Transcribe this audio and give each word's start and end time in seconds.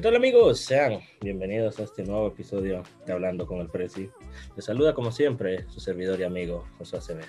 ¿Qué 0.00 0.04
tal 0.04 0.16
amigos? 0.16 0.60
Sean 0.60 1.00
bienvenidos 1.20 1.78
a 1.78 1.82
este 1.82 2.02
nuevo 2.04 2.28
episodio 2.28 2.82
de 3.04 3.12
Hablando 3.12 3.46
con 3.46 3.60
el 3.60 3.68
Prezi. 3.68 4.08
Les 4.56 4.64
saluda 4.64 4.94
como 4.94 5.12
siempre 5.12 5.68
su 5.68 5.78
servidor 5.78 6.18
y 6.18 6.22
amigo 6.22 6.66
José 6.78 6.96
Acevedo. 6.96 7.28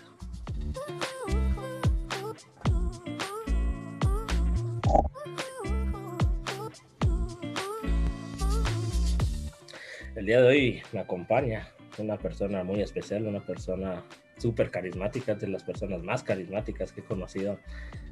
El 10.15 10.25
día 10.25 10.41
de 10.41 10.47
hoy 10.47 10.83
me 10.93 11.01
acompaña 11.01 11.67
una 11.97 12.17
persona 12.17 12.63
muy 12.63 12.81
especial, 12.81 13.27
una 13.27 13.45
persona 13.45 14.03
súper 14.37 14.71
carismática, 14.71 15.35
de 15.35 15.47
las 15.47 15.63
personas 15.63 16.01
más 16.03 16.23
carismáticas 16.23 16.91
que 16.91 17.01
he 17.01 17.03
conocido 17.03 17.59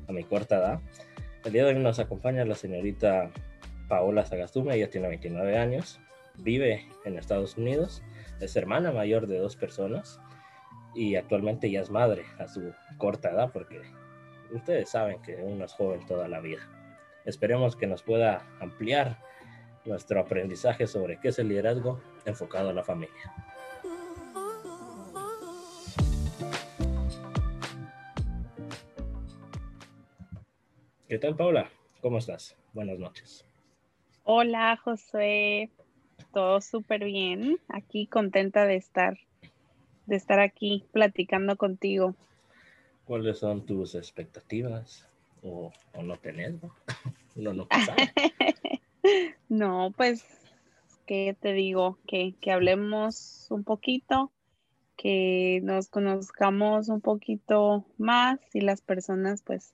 a 0.08 0.12
mi 0.12 0.24
corta 0.24 0.58
edad. 0.58 0.80
El 1.44 1.54
día 1.54 1.66
de 1.66 1.74
hoy 1.74 1.80
nos 1.80 2.00
acompaña 2.00 2.46
la 2.46 2.56
señorita 2.56 3.32
Paola 3.88 4.26
Sagastume, 4.26 4.76
ella 4.76 4.90
tiene 4.90 5.08
29 5.08 5.58
años, 5.58 6.00
vive 6.38 6.88
en 7.06 7.18
Estados 7.18 7.58
Unidos, 7.58 8.04
es 8.40 8.56
hermana 8.56 8.92
mayor 8.92 9.28
de 9.28 9.40
dos 9.40 9.56
personas 9.56 10.20
y 10.96 11.16
actualmente 11.16 11.70
ya 11.70 11.82
es 11.82 11.90
madre 11.90 12.26
a 12.38 12.48
su 12.48 12.74
corta 12.98 13.32
edad 13.32 13.52
porque 13.52 13.82
ustedes 14.52 14.90
saben 14.90 15.22
que 15.22 15.36
uno 15.36 15.66
es 15.66 15.74
joven 15.74 16.06
toda 16.06 16.28
la 16.28 16.40
vida. 16.40 16.68
Esperemos 17.26 17.76
que 17.76 17.88
nos 17.88 18.04
pueda 18.04 18.46
ampliar 18.60 19.20
nuestro 19.86 20.20
aprendizaje 20.20 20.88
sobre 20.88 21.20
qué 21.20 21.30
es 21.30 21.40
el 21.40 21.50
liderazgo 21.50 22.02
enfocado 22.26 22.70
a 22.70 22.74
la 22.74 22.84
familia. 22.84 23.49
¿Qué 31.10 31.18
tal, 31.18 31.36
Paula? 31.36 31.72
¿Cómo 32.02 32.20
estás? 32.20 32.56
Buenas 32.72 33.00
noches. 33.00 33.44
Hola, 34.26 34.78
José. 34.78 35.72
Todo 36.32 36.62
súper 36.62 37.04
bien. 37.04 37.58
Aquí 37.68 38.06
contenta 38.06 38.68
de 38.68 38.76
estar, 38.76 39.18
de 40.06 40.16
estar 40.16 40.40
aquí 40.40 40.86
platicando 40.92 41.58
contigo. 41.58 42.14
¿Cuáles 43.06 43.40
son 43.40 43.66
tus 43.66 43.96
expectativas? 43.96 45.08
¿O, 45.42 45.72
no 46.00 46.16
tenés? 46.18 46.54
No, 47.36 47.54
no, 47.54 47.68
no, 49.50 49.92
pues, 49.98 50.24
¿qué 51.08 51.36
te 51.42 51.54
digo? 51.54 51.98
Que, 52.06 52.36
que 52.40 52.52
hablemos 52.52 53.48
un 53.50 53.64
poquito, 53.64 54.32
que 54.96 55.60
nos 55.64 55.90
conozcamos 55.90 56.88
un 56.88 57.02
poquito 57.02 57.84
más 57.98 58.40
y 58.54 58.62
las 58.62 58.82
personas, 58.82 59.42
pues, 59.42 59.74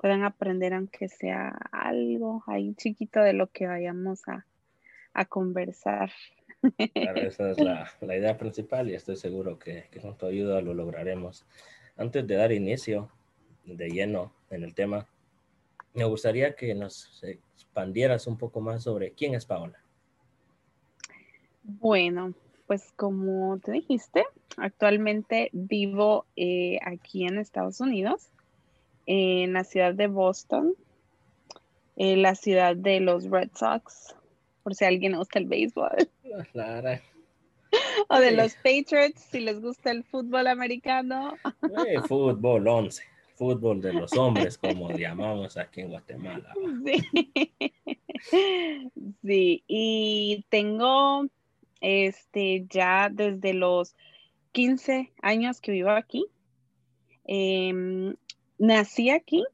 puedan 0.00 0.24
aprender 0.24 0.72
aunque 0.72 1.08
sea 1.08 1.50
algo 1.72 2.42
ahí 2.46 2.74
chiquito 2.74 3.20
de 3.20 3.34
lo 3.34 3.48
que 3.48 3.66
vayamos 3.66 4.22
a, 4.28 4.46
conversar. 5.28 6.10
Claro, 6.94 7.20
esa 7.20 7.50
es 7.50 7.60
la, 7.60 8.16
idea 8.16 8.38
principal 8.38 8.88
y 8.88 8.94
estoy 8.94 9.16
seguro 9.16 9.58
que, 9.58 9.90
con 10.00 10.16
tu 10.16 10.24
ayuda 10.24 10.62
lo 10.62 10.72
lograremos. 10.72 11.44
Antes 11.98 12.26
de 12.26 12.36
dar 12.36 12.52
inicio 12.52 13.10
de 13.66 13.90
lleno 13.90 14.32
en 14.48 14.62
el 14.62 14.74
tema, 14.74 15.06
me 15.92 16.04
gustaría 16.04 16.56
que 16.56 16.74
nos 16.74 17.22
expandieras 17.22 18.26
un 18.26 18.38
poco 18.38 18.62
más 18.62 18.84
sobre 18.84 19.12
quién 19.12 19.34
es 19.34 19.44
Paola. 19.44 19.82
Bueno, 21.62 22.32
pues 22.66 22.90
como 22.96 23.58
te 23.58 23.72
dijiste, 23.72 24.24
actualmente 24.56 25.50
vivo 25.52 26.24
eh, 26.36 26.78
aquí 26.86 27.26
en 27.26 27.36
Estados 27.36 27.80
Unidos 27.80 28.30
en 29.12 29.54
la 29.54 29.64
ciudad 29.64 29.92
de 29.92 30.06
Boston, 30.06 30.76
en 31.96 32.22
la 32.22 32.36
ciudad 32.36 32.76
de 32.76 33.00
los 33.00 33.28
Red 33.28 33.50
Sox, 33.56 34.14
por 34.62 34.76
si 34.76 34.84
a 34.84 34.88
alguien 34.88 35.16
gusta 35.16 35.40
el 35.40 35.46
béisbol. 35.46 36.08
Claro. 36.52 37.00
O 38.08 38.20
de 38.20 38.30
los 38.30 38.54
Patriots, 38.54 39.20
si 39.32 39.40
les 39.40 39.60
gusta 39.60 39.90
el 39.90 40.04
fútbol 40.04 40.46
americano. 40.46 41.34
fútbol 42.06 42.68
11, 42.68 43.02
fútbol 43.34 43.80
de 43.80 43.94
los 43.94 44.12
hombres, 44.16 44.56
como 44.58 44.92
llamamos 44.92 45.56
aquí 45.56 45.80
en 45.80 45.88
Guatemala. 45.88 46.54
Sí. 46.84 47.52
sí, 49.24 49.64
y 49.66 50.44
tengo 50.50 51.26
este 51.80 52.64
ya 52.70 53.08
desde 53.10 53.54
los 53.54 53.96
15 54.52 55.10
años 55.20 55.60
que 55.60 55.72
vivo 55.72 55.90
aquí. 55.90 56.26
Eh, 57.24 58.14
nací 58.60 59.10
aquí, 59.10 59.44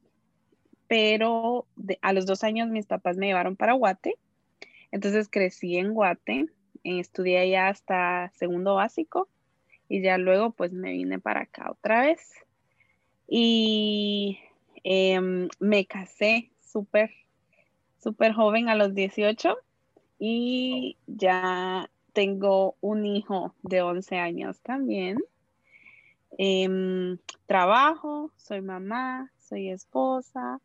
pero 0.89 1.67
a 2.03 2.13
los 2.13 2.27
dos 2.27 2.45
años 2.45 2.69
mis 2.69 2.87
papás 2.87 3.17
me 3.17 3.27
llevaron 3.27 3.57
para 3.57 3.73
Guate. 3.73 4.17
Entonces 4.91 5.29
crecí 5.31 5.77
en 5.79 5.95
Guate, 5.95 6.47
estudié 6.83 7.39
allá 7.39 7.69
hasta 7.69 8.31
segundo 8.35 8.75
básico 8.75 9.29
y 9.89 10.03
ya 10.03 10.19
luego 10.19 10.51
pues 10.51 10.73
me 10.73 10.93
vine 10.93 11.19
para 11.19 11.43
acá 11.43 11.71
otra 11.71 12.03
vez. 12.03 12.21
Y 13.29 14.39
em, 14.85 15.49
me 15.61 15.87
casé 15.87 16.51
súper, 16.61 17.11
súper 17.99 18.33
joven 18.33 18.69
a 18.69 18.75
los 18.75 18.95
18 18.95 19.57
y 20.19 20.97
ya 21.07 21.89
tengo 22.13 22.77
un 22.81 23.07
hijo 23.07 23.55
de 23.63 23.83
11 23.83 24.17
años 24.19 24.61
también. 24.63 25.19
Em, 26.39 27.19
trabajo, 27.47 28.31
soy 28.37 28.61
mamá, 28.61 29.31
soy 29.39 29.71
esposa 29.71 30.61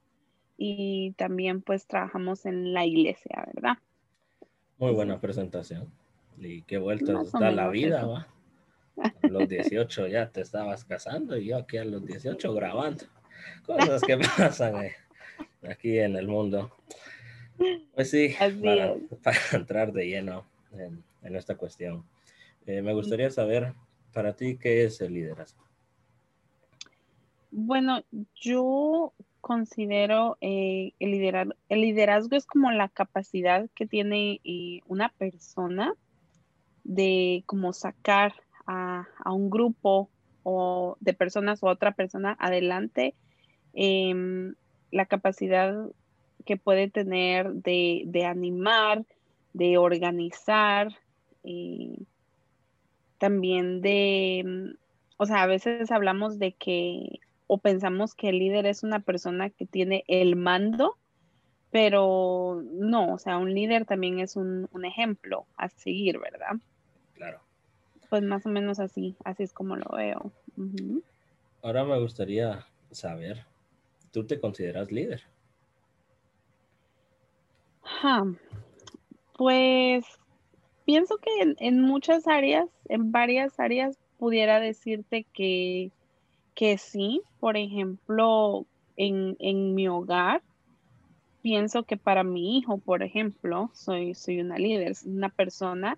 y 0.57 1.13
también 1.13 1.61
pues 1.61 1.87
trabajamos 1.87 2.45
en 2.45 2.73
la 2.73 2.85
iglesia, 2.85 3.47
¿verdad? 3.53 3.77
Muy 4.77 4.91
buena 4.91 5.19
presentación. 5.19 5.91
Y 6.37 6.63
qué 6.63 6.77
vueltas 6.77 7.31
da 7.31 7.51
la 7.51 7.69
vida, 7.69 8.05
va. 8.05 8.27
A 8.97 9.27
los 9.27 9.47
18 9.47 10.07
ya 10.07 10.29
te 10.29 10.41
estabas 10.41 10.85
casando 10.85 11.37
y 11.37 11.45
yo 11.45 11.57
aquí 11.57 11.77
a 11.77 11.85
los 11.85 12.05
18 12.05 12.53
grabando. 12.53 13.05
Cosas 13.65 14.01
que 14.01 14.17
pasan 14.37 14.85
eh, 14.85 14.95
aquí 15.69 15.99
en 15.99 16.15
el 16.15 16.27
mundo. 16.27 16.71
Pues 17.93 18.09
sí, 18.09 18.35
para, 19.23 19.37
entrar 19.53 19.93
de 19.93 20.07
lleno 20.07 20.45
en, 20.73 21.35
esta 21.35 21.55
cuestión. 21.55 22.03
Eh, 22.65 22.81
me 22.81 22.93
gustaría 22.93 23.29
saber 23.29 23.73
para 24.13 24.35
ti, 24.35 24.57
¿qué 24.57 24.83
es 24.83 25.01
el 25.01 25.13
liderazgo? 25.13 25.63
Bueno, 27.51 28.03
yo 28.35 29.13
considero 29.41 30.37
eh, 30.39 30.93
el, 30.99 31.11
liderazgo, 31.11 31.53
el 31.67 31.81
liderazgo 31.81 32.37
es 32.37 32.45
como 32.45 32.71
la 32.71 32.87
capacidad 32.87 33.69
que 33.75 33.87
tiene 33.87 34.39
eh, 34.43 34.81
una 34.87 35.09
persona 35.09 35.93
de 36.83 37.43
como 37.45 37.73
sacar 37.73 38.33
a, 38.65 39.05
un 39.25 39.49
grupo 39.49 40.09
o 40.43 40.95
de 40.99 41.13
personas 41.13 41.61
o 41.61 41.69
a 41.69 41.73
otra 41.73 41.91
persona 41.91 42.37
adelante, 42.39 43.15
em, 43.73 44.55
la 44.91 45.05
capacidad 45.05 45.89
que 46.45 46.57
puede 46.57 46.89
tener 46.89 47.51
de, 47.51 48.25
animar, 48.25 49.05
de 49.53 49.77
organizar, 49.77 50.87
eh, 51.43 51.97
también 53.21 53.81
de, 53.81 54.43
mm, 54.43 54.77
o 55.17 55.25
sea, 55.27 55.43
a 55.43 55.45
veces 55.45 55.91
hablamos 55.91 56.39
de 56.39 56.53
que 56.53 57.19
o 57.45 57.59
pensamos 57.59 58.15
que 58.15 58.29
el 58.29 58.39
líder 58.39 58.65
es 58.65 58.81
una 58.81 58.99
persona 58.99 59.51
que 59.51 59.67
tiene 59.67 60.03
el 60.07 60.35
mando, 60.35 60.97
pero 61.69 62.63
no, 62.63 63.13
o 63.13 63.19
sea, 63.19 63.37
un 63.37 63.53
líder 63.53 63.85
también 63.85 64.19
es 64.19 64.35
un, 64.35 64.67
ejemplo 64.83 65.45
a 65.55 65.69
seguir, 65.69 66.17
¿verdad? 66.17 66.55
Claro. 67.13 67.41
Pues 68.09 68.23
más 68.23 68.43
o 68.47 68.49
menos 68.49 68.79
así, 68.79 69.15
así 69.23 69.43
es 69.43 69.53
como 69.53 69.75
lo 69.75 69.95
veo. 69.95 70.31
Ahora 71.61 71.83
me 71.83 71.99
gustaría 71.99 72.65
saber, 72.89 73.45
¿tú 74.11 74.25
te 74.25 74.39
consideras 74.39 74.91
líder? 74.91 75.21
Pues 79.37 80.05
pienso 80.91 81.19
que 81.19 81.55
en, 81.57 81.79
muchas 81.79 82.27
áreas, 82.27 82.67
en 82.89 83.13
varias 83.13 83.57
áreas, 83.61 83.97
pudiera 84.17 84.59
decirte 84.59 85.25
que, 85.31 85.89
que 86.53 86.77
sí. 86.77 87.21
Por 87.39 87.55
ejemplo, 87.55 88.65
en, 88.97 89.73
mi 89.73 89.87
hogar, 89.87 90.43
pienso 91.41 91.83
que 91.83 91.95
para 91.95 92.25
mi 92.25 92.57
hijo, 92.57 92.77
por 92.77 93.03
ejemplo, 93.03 93.71
soy, 93.73 94.15
soy 94.15 94.41
una 94.41 94.57
líder, 94.57 94.91
una 95.05 95.29
persona 95.29 95.97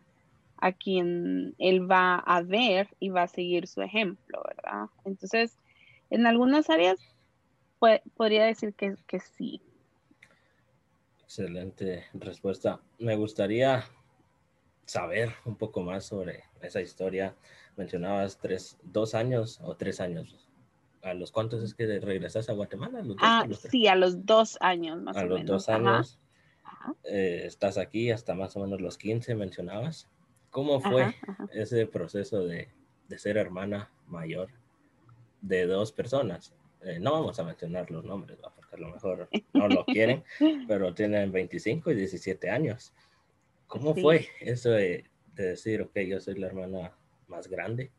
a 0.58 0.74
quien 0.74 1.56
él 1.58 1.90
va 1.90 2.18
a 2.20 2.44
ver 2.44 2.88
y 3.00 3.10
va 3.10 3.24
a 3.24 3.28
seguir 3.28 3.66
su 3.66 3.82
ejemplo, 3.82 4.44
¿verdad? 4.48 4.90
Entonces, 5.06 5.58
en 6.12 6.28
algunas 6.28 6.70
áreas 6.70 7.00
podría 8.16 8.46
decir 8.46 8.76
que, 8.76 8.94
que 9.08 9.20
sí. 9.20 9.60
Excelente 11.24 12.06
respuesta. 12.14 12.80
Me 13.00 13.16
gustaría 13.16 13.84
saber 14.86 15.34
un 15.46 15.56
poco 15.56 15.82
más 15.82 16.06
sobre 16.06 16.44
esa 16.62 16.82
historia 16.82 17.36
mencionabas 17.76 18.38
tres, 18.38 18.78
dos 18.84 19.16
años 19.16 19.60
o 19.64 19.76
tres 19.76 20.00
años. 20.00 20.50
¿A 21.02 21.14
los 21.14 21.32
cuántos 21.32 21.64
es 21.64 21.74
que 21.74 22.00
regresas 22.00 22.50
a 22.50 22.54
Guatemala? 22.54 23.04
ah, 23.20 23.46
sí, 23.70 23.88
a 23.88 23.96
los 23.96 24.26
dos 24.26 24.58
años 24.62 25.02
más 25.02 25.18
o 25.18 25.22
menos. 25.22 25.36
A 25.36 25.40
los 25.40 25.48
dos 25.48 25.70
años. 25.70 26.20
Eh, 27.04 27.44
estás 27.46 27.78
aquí 27.78 28.12
hasta 28.12 28.36
más 28.36 28.56
o 28.56 28.62
menos 28.62 28.80
los 28.80 28.98
15, 28.98 29.36
mencionabas. 29.36 30.10
¿Cómo 30.50 30.80
fue 30.80 31.16
ese 31.52 31.88
proceso 31.88 32.46
de, 32.46 32.70
de, 33.10 33.20
ser 33.20 33.38
hermana 33.38 33.92
mayor 34.08 34.50
de 35.42 35.66
dos 35.66 35.92
personas? 35.92 36.54
Eh, 36.82 37.00
no 37.00 37.14
vamos 37.14 37.40
a 37.40 37.44
mencionar 37.44 37.90
los 37.90 38.04
nombres, 38.04 38.38
porque 38.56 38.76
a 38.76 38.80
lo 38.80 38.90
mejor 38.90 39.30
no 39.54 39.68
lo 39.68 39.86
quieren, 39.86 40.24
pero 40.68 40.94
tienen 40.94 41.32
25 41.32 41.92
y 41.92 41.96
17 41.96 42.50
años. 42.50 42.94
¿Cómo 43.74 43.96
fue 43.96 44.28
eso 44.40 44.70
de, 44.70 45.06
decir, 45.34 45.82
ok, 45.82 45.98
yo 46.02 46.20
soy 46.20 46.36
la 46.36 46.46
hermana 46.46 46.96
más 47.28 47.48
grande? 47.48 47.92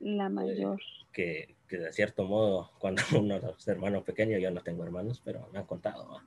La 0.00 0.26
eh, 0.26 0.28
mayor. 0.28 0.80
que, 1.12 1.54
que, 1.68 1.78
de 1.78 1.92
cierto 1.92 2.24
modo, 2.24 2.72
cuando 2.80 3.00
uno 3.16 3.36
es 3.36 3.68
hermano 3.68 4.02
pequeño, 4.02 4.38
yo 4.38 4.50
no 4.50 4.60
tengo 4.60 4.82
hermanos, 4.82 5.22
pero 5.24 5.48
me 5.52 5.60
han 5.60 5.66
contado 5.66 6.20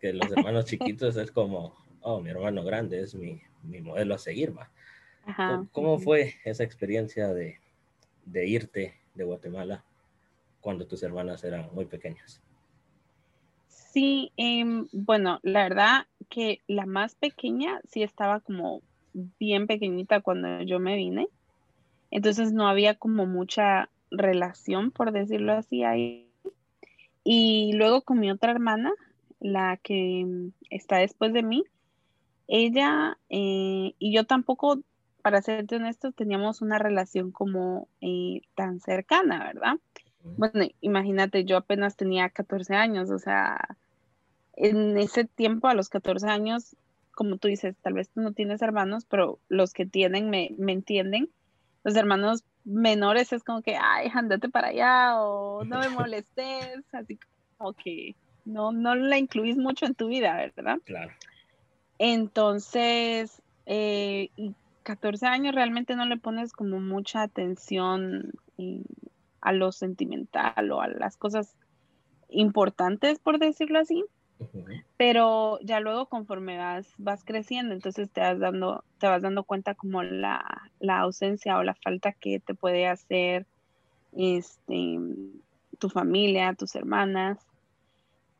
que 0.00 0.12
los 0.12 0.28
hermanos 0.36 0.64
chiquitos 0.64 1.16
es 1.16 1.30
como, 1.30 1.76
oh, 2.00 2.20
mi 2.20 2.30
hermano 2.30 2.64
grande 2.64 3.00
es 3.00 3.14
mi, 3.14 3.40
mi 3.62 3.80
modelo 3.80 4.16
a 4.16 4.18
seguir, 4.18 4.52
va. 4.58 4.68
¿Cómo 5.70 6.00
fue 6.00 6.34
esa 6.44 6.64
experiencia 6.64 7.28
de, 7.28 7.60
de 8.24 8.46
irte 8.48 8.96
de 9.14 9.22
Guatemala 9.22 9.84
cuando 10.60 10.88
tus 10.88 11.04
hermanas 11.04 11.44
eran 11.44 11.72
muy 11.72 11.84
pequeñas? 11.84 12.42
Sí, 13.92 14.30
em, 14.36 14.86
bueno, 14.92 15.40
la 15.42 15.64
verdad 15.64 16.06
que 16.28 16.60
la 16.68 16.86
más 16.86 17.16
pequeña 17.16 17.80
sí 17.88 18.04
estaba 18.04 18.38
como 18.38 18.82
bien 19.12 19.66
pequeñita 19.66 20.20
cuando 20.20 20.62
yo 20.62 20.78
me 20.78 20.94
vine. 20.94 21.28
Entonces 22.12 22.52
no 22.52 22.68
había 22.68 22.94
como 22.94 23.26
mucha 23.26 23.88
relación, 24.12 24.92
por 24.92 25.10
decirlo 25.10 25.54
así, 25.54 25.82
ahí. 25.82 26.28
Y 27.24 27.72
luego 27.74 28.02
con 28.02 28.20
mi 28.20 28.30
otra 28.30 28.52
hermana, 28.52 28.92
la 29.40 29.76
que 29.76 30.24
está 30.70 30.98
después 30.98 31.32
de 31.32 31.42
mí, 31.42 31.64
ella 32.46 33.18
eh, 33.28 33.94
y 33.98 34.14
yo 34.14 34.24
tampoco 34.24 34.80
para 35.22 35.42
serte 35.42 35.76
honesto, 35.76 36.12
teníamos 36.12 36.62
una 36.62 36.78
relación 36.78 37.32
como 37.32 37.88
eh, 38.00 38.42
tan 38.54 38.80
cercana, 38.80 39.44
¿verdad? 39.44 39.74
Bueno, 40.22 40.66
imagínate, 40.80 41.44
yo 41.44 41.56
apenas 41.56 41.96
tenía 41.96 42.28
14 42.28 42.74
años, 42.74 43.10
o 43.10 43.18
sea, 43.18 43.76
en 44.54 44.98
ese 44.98 45.24
tiempo, 45.24 45.68
a 45.68 45.74
los 45.74 45.88
14 45.88 46.28
años, 46.28 46.76
como 47.12 47.36
tú 47.36 47.48
dices, 47.48 47.76
tal 47.82 47.94
vez 47.94 48.08
tú 48.10 48.20
no 48.20 48.32
tienes 48.32 48.62
hermanos, 48.62 49.04
pero 49.08 49.38
los 49.48 49.72
que 49.72 49.86
tienen 49.86 50.30
me, 50.30 50.50
me 50.58 50.72
entienden. 50.72 51.30
Los 51.84 51.96
hermanos 51.96 52.44
menores 52.64 53.32
es 53.32 53.42
como 53.42 53.62
que, 53.62 53.76
ay, 53.76 54.10
andate 54.12 54.48
para 54.48 54.68
allá 54.68 55.20
o 55.20 55.64
no 55.64 55.80
me 55.80 55.88
molestes, 56.08 56.84
así 56.92 57.18
como 57.56 57.72
que 57.72 58.14
no, 58.44 58.72
no 58.72 58.94
la 58.94 59.18
incluís 59.18 59.56
mucho 59.56 59.86
en 59.86 59.94
tu 59.94 60.08
vida, 60.08 60.36
¿verdad? 60.36 60.78
Claro. 60.84 61.12
Entonces, 61.98 63.42
eh, 63.66 64.30
14 64.82 65.26
años 65.26 65.54
realmente 65.54 65.94
no 65.94 66.06
le 66.06 66.16
pones 66.16 66.52
como 66.52 66.80
mucha 66.80 67.22
atención 67.22 68.32
a 69.40 69.52
lo 69.52 69.72
sentimental 69.72 70.70
o 70.72 70.80
a 70.80 70.88
las 70.88 71.16
cosas 71.16 71.56
importantes, 72.28 73.18
por 73.18 73.38
decirlo 73.38 73.78
así. 73.78 74.04
Pero 74.96 75.58
ya 75.60 75.80
luego 75.80 76.06
conforme 76.06 76.56
vas, 76.56 76.86
vas 76.96 77.24
creciendo, 77.24 77.74
entonces 77.74 78.10
te 78.10 78.22
vas 78.22 78.38
dando, 78.38 78.84
te 78.98 79.06
vas 79.06 79.20
dando 79.20 79.44
cuenta 79.44 79.74
como 79.74 80.02
la, 80.02 80.70
la 80.78 81.00
ausencia 81.00 81.58
o 81.58 81.62
la 81.62 81.74
falta 81.74 82.12
que 82.12 82.40
te 82.40 82.54
puede 82.54 82.86
hacer 82.86 83.46
este, 84.16 84.98
tu 85.78 85.90
familia, 85.90 86.54
tus 86.54 86.74
hermanas. 86.74 87.38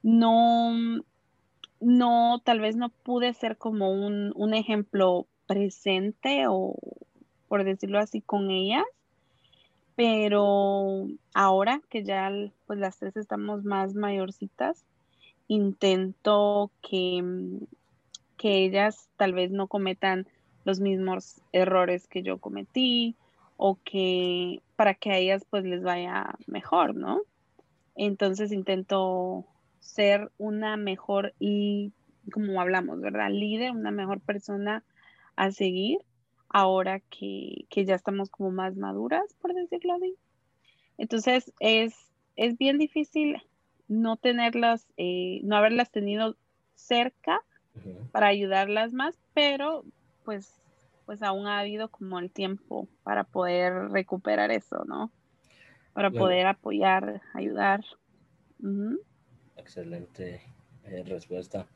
No, 0.02 0.72
no, 1.80 2.40
tal 2.44 2.60
vez 2.60 2.76
no 2.76 2.88
pude 2.88 3.34
ser 3.34 3.58
como 3.58 3.92
un, 3.92 4.32
un 4.34 4.54
ejemplo 4.54 5.26
presente 5.46 6.46
o 6.48 6.76
por 7.48 7.64
decirlo 7.64 7.98
así 7.98 8.20
con 8.20 8.50
ellas, 8.50 8.84
pero 10.00 11.06
ahora 11.34 11.82
que 11.90 12.04
ya 12.04 12.32
pues 12.66 12.78
las 12.78 12.96
tres 12.96 13.18
estamos 13.18 13.64
más 13.64 13.92
mayorcitas, 13.92 14.82
intento 15.46 16.70
que, 16.80 17.22
que 18.38 18.64
ellas 18.64 19.10
tal 19.18 19.34
vez 19.34 19.50
no 19.50 19.66
cometan 19.66 20.26
los 20.64 20.80
mismos 20.80 21.42
errores 21.52 22.08
que 22.08 22.22
yo 22.22 22.38
cometí 22.38 23.14
o 23.58 23.76
que 23.84 24.62
para 24.74 24.94
que 24.94 25.10
a 25.10 25.18
ellas 25.18 25.44
pues 25.50 25.64
les 25.64 25.82
vaya 25.82 26.34
mejor, 26.46 26.94
¿no? 26.94 27.20
Entonces 27.94 28.52
intento 28.52 29.44
ser 29.80 30.30
una 30.38 30.78
mejor 30.78 31.34
y 31.38 31.92
como 32.32 32.58
hablamos, 32.58 33.02
¿verdad? 33.02 33.28
Líder, 33.28 33.72
una 33.72 33.90
mejor 33.90 34.20
persona 34.20 34.82
a 35.36 35.50
seguir 35.50 35.98
ahora 36.50 37.00
que, 37.00 37.66
ya 37.70 37.94
estamos 37.94 38.28
como 38.28 38.50
más 38.50 38.76
maduras, 38.76 39.34
por 39.40 39.54
decirlo 39.54 39.94
así. 39.94 40.16
Entonces 40.98 41.52
es, 41.60 41.94
es 42.36 42.58
bien 42.58 42.76
difícil 42.76 43.40
no 43.88 44.16
tenerlas, 44.16 44.86
eh, 44.96 45.40
no 45.44 45.56
haberlas 45.56 45.90
tenido 45.90 46.36
cerca 46.74 47.40
para 48.12 48.26
ayudarlas 48.26 48.92
más, 48.92 49.16
pero 49.32 49.84
pues, 50.24 50.60
pues 51.06 51.22
aún 51.22 51.46
ha 51.46 51.60
habido 51.60 51.88
como 51.88 52.18
el 52.18 52.30
tiempo 52.30 52.88
para 53.04 53.24
poder 53.24 53.90
recuperar 53.90 54.50
eso, 54.50 54.84
¿no? 54.84 55.10
Para 55.92 56.10
poder 56.10 56.46
apoyar, 56.46 57.22
ayudar. 57.32 57.84
Excelente 59.56 60.42
eh, 60.84 61.02
respuesta. 61.04 61.66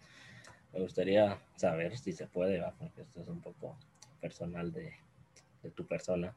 Me 0.72 0.80
gustaría 0.80 1.38
saber 1.56 1.96
si 1.96 2.12
se 2.12 2.26
puede, 2.26 2.62
porque 2.78 3.02
esto 3.02 3.20
es 3.22 3.28
un 3.28 3.40
poco 3.40 3.76
personal 4.24 4.72
de, 4.72 4.90
tu 5.74 5.86
persona. 5.86 6.34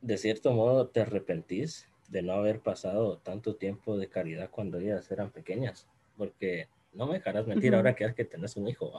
De 0.00 0.16
cierto 0.16 0.52
modo, 0.52 0.86
¿te 0.86 1.00
arrepentís 1.00 1.88
de 2.08 2.22
no 2.22 2.34
haber 2.34 2.60
pasado 2.60 3.18
tanto 3.18 3.56
tiempo 3.56 3.98
de 3.98 4.08
caridad 4.08 4.48
cuando 4.50 4.78
ellas 4.78 5.10
eran 5.10 5.32
pequeñas? 5.32 5.88
Porque 6.16 6.68
no 6.92 7.06
me 7.08 7.14
dejarás 7.14 7.48
mentir 7.48 7.74
ahora 7.74 7.96
que 7.96 8.04
es 8.04 8.14
que 8.14 8.24
tenés 8.24 8.56
un 8.56 8.68
hijo. 8.68 8.92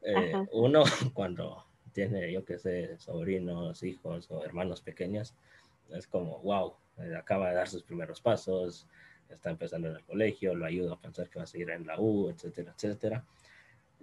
Eh, 0.00 0.32
uno 0.52 0.84
cuando 1.12 1.66
tiene, 1.92 2.32
yo 2.32 2.46
que 2.46 2.56
sé, 2.58 2.96
sobrinos, 2.98 3.82
hijos 3.82 4.30
o 4.30 4.42
hermanos 4.42 4.80
pequeños, 4.80 5.34
es 5.90 6.06
como, 6.06 6.38
wow, 6.38 6.74
eh, 6.96 7.14
acaba 7.14 7.50
de 7.50 7.56
dar 7.56 7.68
sus 7.68 7.82
primeros 7.82 8.22
pasos, 8.22 8.86
está 9.28 9.50
empezando 9.50 9.88
en 9.88 9.96
el 9.96 10.04
colegio, 10.04 10.54
lo 10.54 10.64
ayudo 10.64 10.94
a 10.94 11.00
pensar 11.00 11.28
que 11.28 11.40
va 11.40 11.42
a 11.42 11.46
seguir 11.46 11.68
en 11.68 11.86
la 11.86 12.00
U, 12.00 12.30
etcétera, 12.30 12.72
etcétera. 12.74 13.22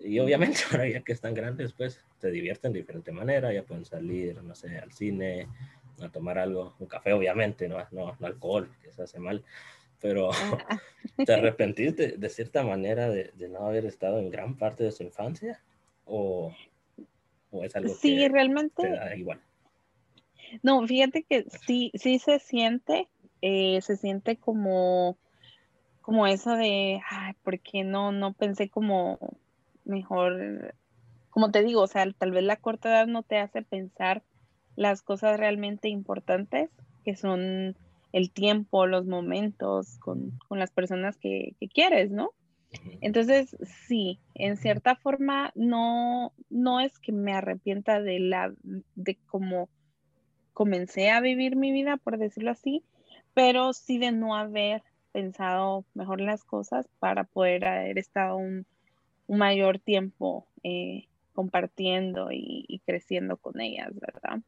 Y 0.01 0.19
obviamente 0.19 0.59
ahora 0.71 0.87
ya 0.87 1.01
que 1.01 1.13
están 1.13 1.33
grandes, 1.33 1.73
pues 1.73 2.03
se 2.19 2.31
divierten 2.31 2.73
de 2.73 2.79
diferente 2.79 3.11
manera, 3.11 3.53
ya 3.53 3.63
pueden 3.63 3.85
salir, 3.85 4.41
no 4.43 4.55
sé, 4.55 4.77
al 4.77 4.91
cine, 4.91 5.47
a 6.01 6.09
tomar 6.09 6.37
algo, 6.37 6.75
un 6.79 6.87
café 6.87 7.13
obviamente, 7.13 7.67
no, 7.67 7.77
no, 7.91 8.15
alcohol, 8.21 8.69
que 8.81 8.91
se 8.91 9.03
hace 9.03 9.19
mal, 9.19 9.43
pero 10.01 10.31
ah. 10.31 10.79
¿te 11.25 11.33
arrepentiste 11.33 12.17
de, 12.17 12.29
cierta 12.29 12.63
manera 12.63 13.09
de, 13.09 13.31
no 13.49 13.67
haber 13.67 13.85
estado 13.85 14.19
en 14.19 14.29
gran 14.29 14.57
parte 14.57 14.83
de 14.83 14.91
su 14.91 15.03
infancia? 15.03 15.61
¿O, 16.05 16.53
es 17.63 17.75
algo 17.75 17.93
sí, 17.93 18.27
realmente, 18.27 18.83
te 18.83 18.89
da 18.89 19.15
igual? 19.15 19.41
No, 20.63 20.85
fíjate 20.87 21.23
que 21.23 21.45
sí, 21.65 21.91
sí 21.93 22.19
se 22.19 22.39
siente, 22.39 23.07
eh, 23.41 23.81
se 23.81 23.97
siente 23.97 24.37
como, 24.37 25.17
como 26.01 26.25
eso 26.25 26.55
de, 26.55 27.01
ay, 27.07 27.33
¿por 27.43 27.59
qué 27.59 27.83
no, 27.83 28.11
no 28.11 28.33
pensé 28.33 28.69
como 28.69 29.19
mejor, 29.89 30.75
como 31.29 31.51
te 31.51 31.63
digo, 31.63 31.81
o 31.81 31.87
sea, 31.87 32.09
tal 32.17 32.31
vez 32.31 32.43
la 32.43 32.55
corta 32.55 32.89
edad 32.89 33.07
no 33.07 33.23
te 33.23 33.37
hace 33.37 33.61
pensar 33.61 34.23
las 34.75 35.01
cosas 35.01 35.37
realmente 35.37 35.89
importantes, 35.89 36.69
que 37.03 37.15
son 37.15 37.75
el 38.13 38.31
tiempo, 38.31 38.87
los 38.87 39.05
momentos 39.05 39.97
con, 39.99 40.39
las 40.49 40.71
personas 40.71 41.17
que, 41.17 41.55
quieres, 41.73 42.11
¿no? 42.11 42.31
Entonces, 43.01 43.57
sí, 43.87 44.19
en 44.35 44.55
cierta 44.57 44.95
forma 44.95 45.51
no, 45.55 46.33
no 46.49 46.79
es 46.79 46.97
que 46.99 47.11
me 47.11 47.33
arrepienta 47.33 47.99
de 47.99 48.19
la, 48.19 48.53
de 48.95 49.17
cómo 49.25 49.69
comencé 50.53 51.09
a 51.09 51.19
vivir 51.19 51.55
mi 51.55 51.71
vida, 51.71 51.97
por 51.97 52.17
decirlo 52.17 52.51
así, 52.51 52.83
pero 53.33 53.73
sí 53.73 53.97
de 53.97 54.11
no 54.11 54.35
haber 54.35 54.83
pensado 55.11 55.85
mejor 55.93 56.21
las 56.21 56.43
cosas 56.43 56.87
para 56.99 57.23
poder 57.23 57.65
haber 57.65 57.97
estado 57.97 58.37
un, 58.37 58.65
un 59.29 59.37
mayor 59.37 59.77
tiempo 59.77 60.47
eh, 60.63 61.07
compartiendo 61.33 62.29
y, 62.31 62.81
creciendo 62.83 63.37
con 63.37 63.61
ellas, 63.61 63.89
¿verdad? 63.93 64.41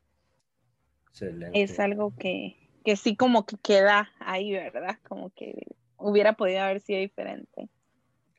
Excelente. 1.09 1.61
Es 1.61 1.79
algo 1.79 2.13
que, 2.17 2.57
que 2.83 2.95
sí 2.95 3.15
como 3.15 3.45
que 3.45 3.57
queda 3.57 4.11
ahí, 4.19 4.51
¿verdad? 4.51 4.97
Como 5.07 5.29
que 5.29 5.53
hubiera 5.97 6.33
podido 6.33 6.61
haber 6.61 6.79
sido 6.81 6.99
diferente. 6.99 7.69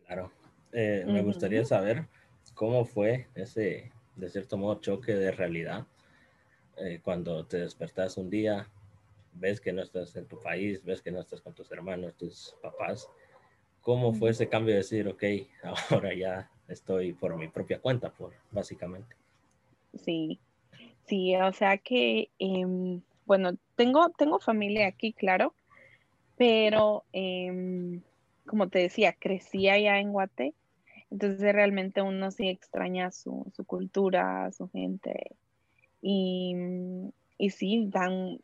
Claro. 0.04 0.32
Eh, 0.72 1.04
me 1.06 1.22
gustaría 1.22 1.64
saber 1.64 2.06
cómo 2.54 2.84
fue 2.84 3.28
ese, 3.36 3.92
de 4.16 4.28
cierto 4.28 4.56
modo, 4.56 4.80
choque 4.80 5.14
de 5.14 5.30
realidad 5.30 5.86
eh, 6.76 7.00
cuando 7.04 7.46
te 7.46 7.58
despertas 7.58 8.16
un 8.16 8.30
día, 8.30 8.66
ves 9.34 9.60
que 9.60 9.72
no 9.72 9.80
estás 9.80 10.16
en 10.16 10.26
tu 10.26 10.40
país, 10.40 10.82
ves 10.84 11.02
que 11.02 11.12
no 11.12 11.20
estás 11.20 11.40
con 11.40 11.54
tus 11.54 11.70
hermanos, 11.70 12.16
tus 12.16 12.56
papás. 12.60 13.08
¿Cómo 13.82 14.14
fue 14.14 14.30
ese 14.30 14.48
cambio 14.48 14.74
de 14.74 14.78
decir, 14.78 15.08
ok, 15.08 15.22
ahora 15.90 16.14
ya 16.14 16.50
estoy 16.68 17.12
por 17.12 17.36
mi 17.36 17.48
propia 17.48 17.80
cuenta, 17.80 18.10
por, 18.10 18.32
básicamente? 18.50 19.14
Sí, 19.94 20.38
sí, 21.06 21.36
o 21.36 21.52
sea 21.52 21.76
que, 21.78 22.30
em, 22.38 23.02
bueno, 23.26 23.56
tengo, 23.76 24.08
tengo 24.10 24.38
familia 24.38 24.86
aquí, 24.86 25.12
claro, 25.12 25.54
pero 26.36 27.04
em, 27.12 28.00
como 28.46 28.68
te 28.68 28.78
decía, 28.78 29.12
crecí 29.12 29.68
allá 29.68 29.98
en 29.98 30.12
Guate, 30.12 30.54
entonces 31.10 31.52
realmente 31.52 32.00
uno 32.00 32.30
sí 32.30 32.48
extraña 32.48 33.10
su, 33.10 33.50
su 33.54 33.64
cultura, 33.64 34.50
su 34.52 34.68
gente. 34.70 35.36
Y, 36.00 36.56
y 37.36 37.50
sí, 37.50 37.86
dan, 37.90 38.38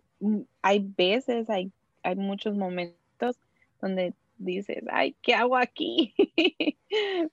hay 0.60 0.80
veces, 0.96 1.48
hay, 1.48 1.72
hay 2.02 2.16
muchos 2.16 2.54
momentos 2.56 3.36
donde 3.80 4.12
dices, 4.38 4.84
ay, 4.90 5.16
¿qué 5.22 5.34
hago 5.34 5.56
aquí? 5.56 6.14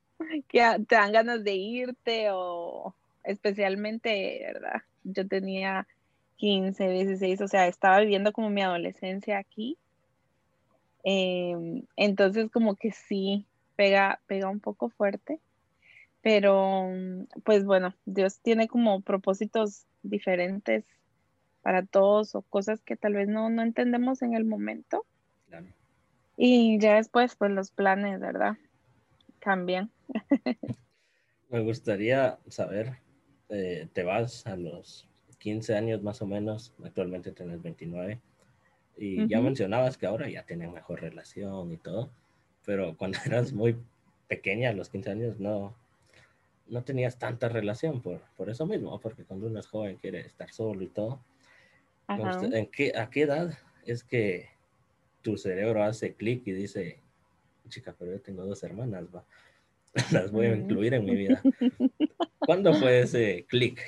que 0.48 0.62
te 0.88 0.96
dan 0.96 1.12
ganas 1.12 1.44
de 1.44 1.54
irte 1.54 2.28
o 2.32 2.96
especialmente, 3.24 4.42
¿verdad? 4.46 4.82
Yo 5.04 5.28
tenía 5.28 5.88
15, 6.38 6.90
16, 6.90 7.42
o 7.42 7.48
sea, 7.48 7.68
estaba 7.68 8.00
viviendo 8.00 8.34
como 8.34 8.50
mi 8.50 8.62
adolescencia 8.62 9.38
aquí. 9.38 9.78
Em, 11.04 11.84
entonces 11.96 12.50
como 12.52 12.76
que 12.76 12.92
sí, 12.92 13.46
pega, 13.76 14.20
pega 14.28 14.50
un 14.50 14.60
poco 14.60 14.90
fuerte, 14.90 15.40
pero 16.22 16.90
pues 17.44 17.64
bueno, 17.66 17.94
Dios 18.06 18.40
tiene 18.40 18.68
como 18.68 19.02
propósitos 19.02 19.86
diferentes 20.02 20.84
para 21.62 21.86
todos 21.86 22.36
o 22.36 22.42
cosas 22.42 22.82
que 22.82 22.96
tal 22.96 23.14
vez 23.14 23.28
no, 23.28 23.50
no 23.50 23.62
entendemos 23.62 24.22
en 24.22 24.34
el 24.34 24.46
momento. 24.46 25.06
Y 26.38 26.80
ya 26.80 26.96
después, 26.96 27.36
pues 27.36 27.52
los 27.52 27.72
planes, 27.72 28.20
¿verdad? 28.20 28.58
Cambian. 29.40 29.92
Me 31.50 31.62
gustaría 31.62 32.40
saber, 32.50 32.98
eh, 33.50 33.88
te 33.94 34.04
vas 34.04 34.46
a 34.48 34.56
los 34.56 35.08
15 35.40 35.76
años 35.76 36.02
más 36.02 36.22
o 36.22 36.28
menos, 36.28 36.74
actualmente 36.84 37.32
tienes 37.32 37.62
29, 37.62 38.20
y 38.98 39.28
ya 39.28 39.42
mencionabas 39.42 39.98
que 39.98 40.08
ahora 40.08 40.30
ya 40.30 40.44
tienen 40.44 40.74
mejor 40.74 41.02
relación 41.02 41.72
y 41.72 41.78
todo, 41.78 42.10
pero 42.66 42.98
cuando 42.98 43.18
eras 43.26 43.54
muy 43.54 43.78
pequeña, 44.28 44.70
a 44.70 44.74
los 44.74 44.90
15 44.90 45.12
años, 45.12 45.40
no, 45.40 45.76
no 46.68 46.84
tenías 46.84 47.20
tanta 47.20 47.48
relación 47.50 48.02
por, 48.02 48.22
por 48.36 48.50
eso 48.50 48.66
mismo, 48.66 49.00
porque 49.00 49.24
cuando 49.24 49.48
uno 49.48 49.60
es 49.60 49.68
joven 49.68 49.98
quiere 49.98 50.22
estar 50.22 50.52
solo 50.52 50.82
y 50.82 50.88
todo. 50.88 51.22
¿En 52.08 52.68
qué, 52.68 52.94
¿A 52.96 53.10
qué 53.10 53.24
edad 53.24 53.58
es 53.86 54.04
que 54.04 54.50
tu 55.26 55.38
cerebro 55.40 55.84
hace 55.84 56.14
clic 56.14 56.46
y 56.46 56.52
dice, 56.52 57.00
chica, 57.68 57.96
pero 57.98 58.12
yo 58.12 58.22
tengo 58.22 58.46
dos 58.46 58.62
hermanas, 58.62 59.06
va, 59.14 59.26
las 60.12 60.32
voy 60.32 60.46
a 60.46 60.56
incluir 60.56 60.94
en 60.94 61.04
mi 61.04 61.16
vida? 61.16 61.42
¿Cuándo 62.40 62.76
fue 62.76 63.00
ese 63.00 63.44
clic? 63.50 63.82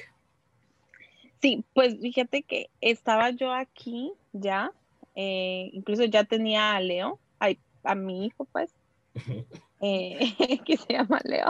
Sí, 1.39 1.63
pues 1.75 1.99
fíjate 2.01 2.41
que 2.41 2.71
estaba 2.81 3.29
yo 3.29 3.53
aquí 3.53 4.13
ya, 4.33 4.71
eh, 5.13 5.69
incluso 5.73 6.05
ya 6.05 6.23
tenía 6.23 6.75
a 6.75 6.81
Leo, 6.81 7.19
a, 7.39 7.49
a 7.83 7.93
mi 7.93 8.25
hijo 8.25 8.45
pues, 8.45 8.73
eh, 9.81 10.33
que 10.65 10.75
se 10.75 10.93
llama 10.93 11.21
Leo. 11.23 11.49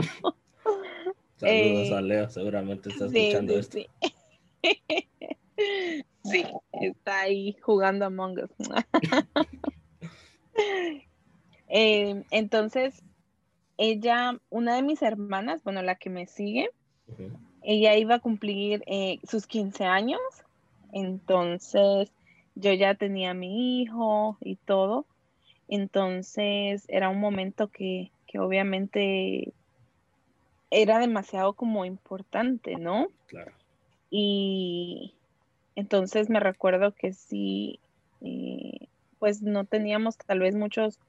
Saludos 1.37 1.91
a 1.91 1.99
eh, 1.99 2.01
Leo, 2.01 2.29
seguramente 2.29 2.89
está 2.89 3.05
escuchando 3.05 3.57
esto. 3.57 3.77
Sí. 6.25 6.43
está 6.73 7.21
ahí 7.21 7.55
jugando 7.61 8.03
Among 8.05 8.37
Us. 8.39 8.51
entonces, 11.67 13.03
ella, 13.77 14.39
una 14.49 14.75
de 14.75 14.81
mis 14.81 15.01
hermanas, 15.01 15.63
bueno, 15.63 15.81
la 15.81 15.95
que 15.95 16.09
me 16.09 16.27
sigue, 16.27 16.69
ella 17.63 17.95
iba 17.95 18.15
a 18.15 18.19
cumplir 18.19 18.83
sus 19.23 19.47
15 19.47 19.85
años, 19.85 20.19
entonces 20.91 22.11
yo 22.55 22.73
ya 22.73 22.95
tenía 22.95 23.33
mi 23.33 23.81
hijo 23.81 24.37
y 24.41 24.55
todo. 24.55 25.05
Entonces 25.67 26.85
era 26.87 27.09
un 27.09 27.19
momento 27.19 27.67
que, 27.67 28.11
obviamente 28.39 29.53
era 30.69 30.99
demasiado 30.99 31.53
como 31.53 31.85
importante, 31.85 32.75
¿no? 32.75 33.07
Claro. 33.27 33.51
Y 34.11 35.13
entonces 35.75 36.29
me 36.29 36.39
recuerdo 36.39 36.93
que 36.93 37.13
sí, 37.13 37.79
eh, 38.21 38.86
pues 39.19 39.41
no 39.41 39.65
teníamos 39.65 40.17
tal 40.17 40.39
vez 40.39 40.55
muchos 40.55 40.99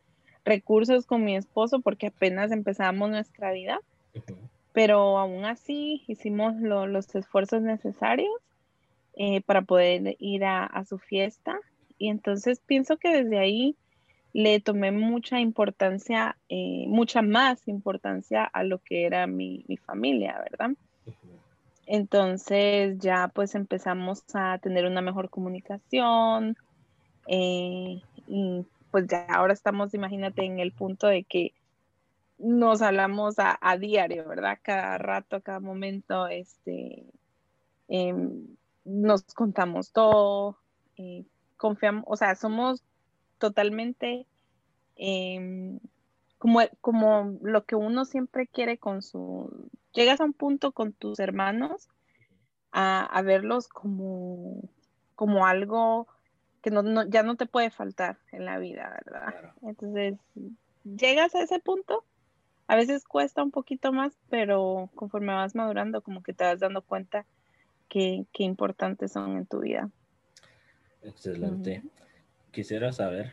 recursos 0.44 1.06
con 1.06 1.24
mi 1.24 1.36
esposo 1.36 1.80
porque 1.80 2.08
apenas 2.08 2.52
empezamos 2.52 3.10
nuestra 3.10 3.52
vida, 3.52 3.80
pero 4.72 5.18
aún 5.18 5.44
así 5.44 6.02
hicimos 6.06 6.54
los 6.56 7.14
esfuerzos 7.14 7.62
necesarios 7.62 8.30
eh, 9.14 9.40
para 9.42 9.62
poder 9.62 10.16
ir 10.20 10.44
a, 10.44 10.84
su 10.88 10.98
fiesta. 10.98 11.58
Y 11.98 12.08
entonces 12.08 12.60
pienso 12.64 12.96
que 12.96 13.10
desde 13.10 13.38
ahí 13.38 13.76
le 14.32 14.60
tomé 14.60 14.92
mucha 14.92 15.40
importancia, 15.40 16.36
eh, 16.48 16.84
mucha 16.86 17.22
más 17.22 17.66
importancia 17.66 18.44
a 18.44 18.62
lo 18.62 18.78
que 18.78 19.04
era 19.04 19.26
mi, 19.26 19.64
familia, 19.84 20.38
¿verdad? 20.48 20.70
Entonces 21.86 22.98
ya 22.98 23.28
pues 23.34 23.54
empezamos 23.54 24.22
a 24.34 24.58
tener 24.58 24.84
una 24.84 25.00
mejor 25.00 25.30
comunicación 25.30 26.56
eh, 27.28 28.00
y 28.26 28.66
pues 28.90 29.06
ya 29.06 29.26
ahora 29.26 29.52
estamos, 29.52 29.94
imagínate, 29.94 30.44
en 30.44 30.58
el 30.58 30.72
punto 30.72 31.06
de 31.06 31.24
que 31.24 31.52
nos 32.38 32.82
hablamos 32.82 33.34
a, 33.38 33.76
diario, 33.76 34.26
¿verdad? 34.26 34.58
Cada 34.62 34.96
rato, 34.98 35.42
cada 35.42 35.60
momento, 35.60 36.26
este, 36.28 37.04
em, 37.88 38.46
nos 38.84 39.22
contamos 39.34 39.92
todo, 39.92 40.58
eh, 40.96 41.24
confiamos, 41.56 42.04
o 42.06 42.16
sea, 42.16 42.34
somos 42.34 42.82
totalmente 43.38 44.26
em, 44.96 45.80
como, 46.38 46.60
como 46.80 47.38
lo 47.42 47.64
que 47.64 47.76
uno 47.76 48.04
siempre 48.04 48.46
quiere 48.46 48.78
con 48.78 49.02
su... 49.02 49.68
Llegas 49.92 50.20
a 50.20 50.24
un 50.24 50.32
punto 50.32 50.72
con 50.72 50.92
tus 50.92 51.18
hermanos 51.18 51.88
a, 52.72 53.22
verlos 53.22 53.68
como, 53.68 54.62
como 55.14 55.46
algo 55.46 56.06
que 56.62 56.70
no, 56.70 57.08
ya 57.08 57.22
no 57.22 57.36
te 57.36 57.46
puede 57.46 57.70
faltar 57.70 58.18
en 58.32 58.44
la 58.44 58.58
vida, 58.58 59.00
¿verdad? 59.04 59.52
Entonces, 59.62 60.18
llegas 60.84 61.34
a 61.34 61.42
ese 61.42 61.60
punto, 61.60 62.04
a 62.66 62.76
veces 62.76 63.04
cuesta 63.04 63.42
un 63.42 63.50
poquito 63.50 63.92
más, 63.92 64.12
pero 64.28 64.90
conforme 64.94 65.32
vas 65.32 65.54
madurando, 65.54 66.02
como 66.02 66.22
que 66.22 66.32
te 66.32 66.44
vas 66.44 66.60
dando 66.60 66.82
cuenta 66.82 67.26
qué, 67.88 68.26
importantes 68.38 69.12
son 69.12 69.36
en 69.36 69.46
tu 69.46 69.60
vida. 69.60 69.90
Excelente. 71.02 71.82
Quisiera 72.50 72.92
saber, 72.92 73.32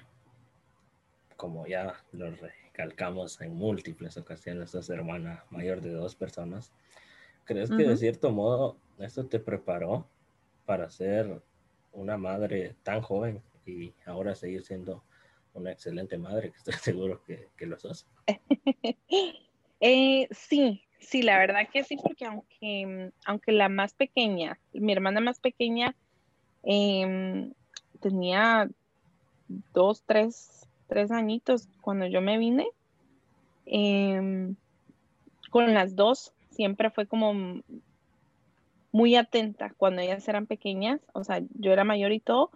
como 1.36 1.66
ya 1.66 1.96
lo 2.12 2.30
recalcamos 2.32 3.42
en 3.42 3.56
múltiples 3.56 4.18
ocasiones, 4.18 4.72
sos 4.72 4.90
hermana 4.90 5.44
mayor 5.50 5.82
de 5.82 5.92
dos 5.92 6.16
personas, 6.16 6.72
¿crees 7.44 7.72
que 7.72 7.84
de 7.84 7.98
cierto 7.98 8.32
modo 8.32 8.78
esto 9.00 9.26
te 9.26 9.40
preparó 9.40 10.08
para 10.66 10.90
ser 10.90 11.42
una 11.96 12.18
madre 12.18 12.76
tan 12.84 13.02
joven 13.02 13.42
y 13.66 13.94
ahora 14.06 14.36
seguir 14.36 14.64
siendo 14.64 15.04
una 15.54 15.72
excelente 15.72 16.18
madre, 16.18 16.52
que 16.52 16.58
estoy 16.58 16.74
seguro 16.82 17.24
que, 17.24 17.50
que 17.58 17.66
lo 17.66 17.80
sos? 17.80 18.08
eh, 19.80 20.28
sí, 20.32 20.86
Sí, 21.06 21.22
la 21.22 21.38
verdad 21.38 21.68
que 21.72 21.84
sí, 21.84 21.98
porque 22.02 22.26
aunque, 22.26 23.12
aunque 23.26 23.52
la 23.52 23.70
más 23.70 23.94
pequeña, 23.94 24.58
mi 24.74 24.92
hermana 24.92 25.20
más 25.20 25.40
pequeña, 25.40 25.96
em, 26.64 27.54
tenía 28.02 28.68
dos, 29.74 30.04
tres, 30.04 30.68
tres 30.88 31.12
añitos 31.12 31.68
cuando 31.82 32.08
yo 32.08 32.22
me 32.22 32.40
vine, 32.40 32.68
em, 33.68 34.56
con 35.52 35.74
las 35.76 35.96
dos 35.96 36.34
siempre 36.50 36.90
fue 36.90 37.06
como 37.06 37.62
muy 38.96 39.18
atenta 39.18 39.74
cuando 39.76 40.02
ellas 40.02 40.26
eran 40.30 40.46
pequeñas, 40.46 41.02
o 41.12 41.26
sea, 41.26 41.42
yo 41.60 41.74
era 41.74 41.84
mayor 41.84 42.14
y 42.14 42.22
todo, 42.22 42.52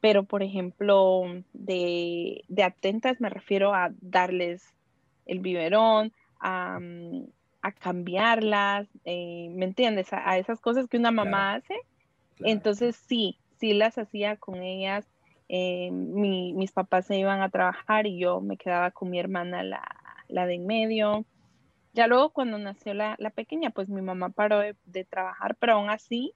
pero 0.00 0.22
por 0.22 0.44
ejemplo, 0.44 1.24
de, 1.52 2.44
de 2.46 2.62
atentas 2.62 3.20
me 3.20 3.28
refiero 3.28 3.74
a 3.74 3.90
darles 4.00 4.62
el 5.26 5.40
biberón, 5.40 6.12
a, 6.38 6.78
a 7.62 7.72
cambiarlas, 7.72 8.86
eh, 9.04 9.48
¿me 9.50 9.64
entiendes? 9.64 10.12
A, 10.12 10.38
esas 10.38 10.60
cosas 10.60 10.86
que 10.86 10.96
una 10.96 11.10
mamá 11.10 11.54
hace. 11.54 11.74
Entonces 12.38 12.94
sí, 12.94 13.40
sí 13.58 13.74
las 13.74 13.98
hacía 13.98 14.36
con 14.36 14.62
ellas. 14.62 15.08
Eh, 15.48 15.90
mis 15.90 16.70
papás 16.70 17.06
se 17.06 17.18
iban 17.18 17.42
a 17.42 17.48
trabajar 17.48 18.06
y 18.06 18.16
yo 18.16 18.40
me 18.40 18.56
quedaba 18.56 18.92
con 18.92 19.10
mi 19.10 19.18
hermana, 19.18 19.64
la, 19.64 19.82
la 20.28 20.46
de 20.46 20.54
en 20.54 20.66
medio. 20.66 21.24
Ya 21.92 22.06
luego 22.06 22.30
cuando 22.30 22.58
nació 22.58 22.94
la, 22.94 23.16
la, 23.18 23.30
pequeña, 23.30 23.70
pues 23.70 23.88
mi 23.88 24.00
mamá 24.00 24.28
paró 24.28 24.60
de, 24.60 25.04
trabajar, 25.04 25.56
pero 25.56 25.74
aún 25.74 25.90
así 25.90 26.32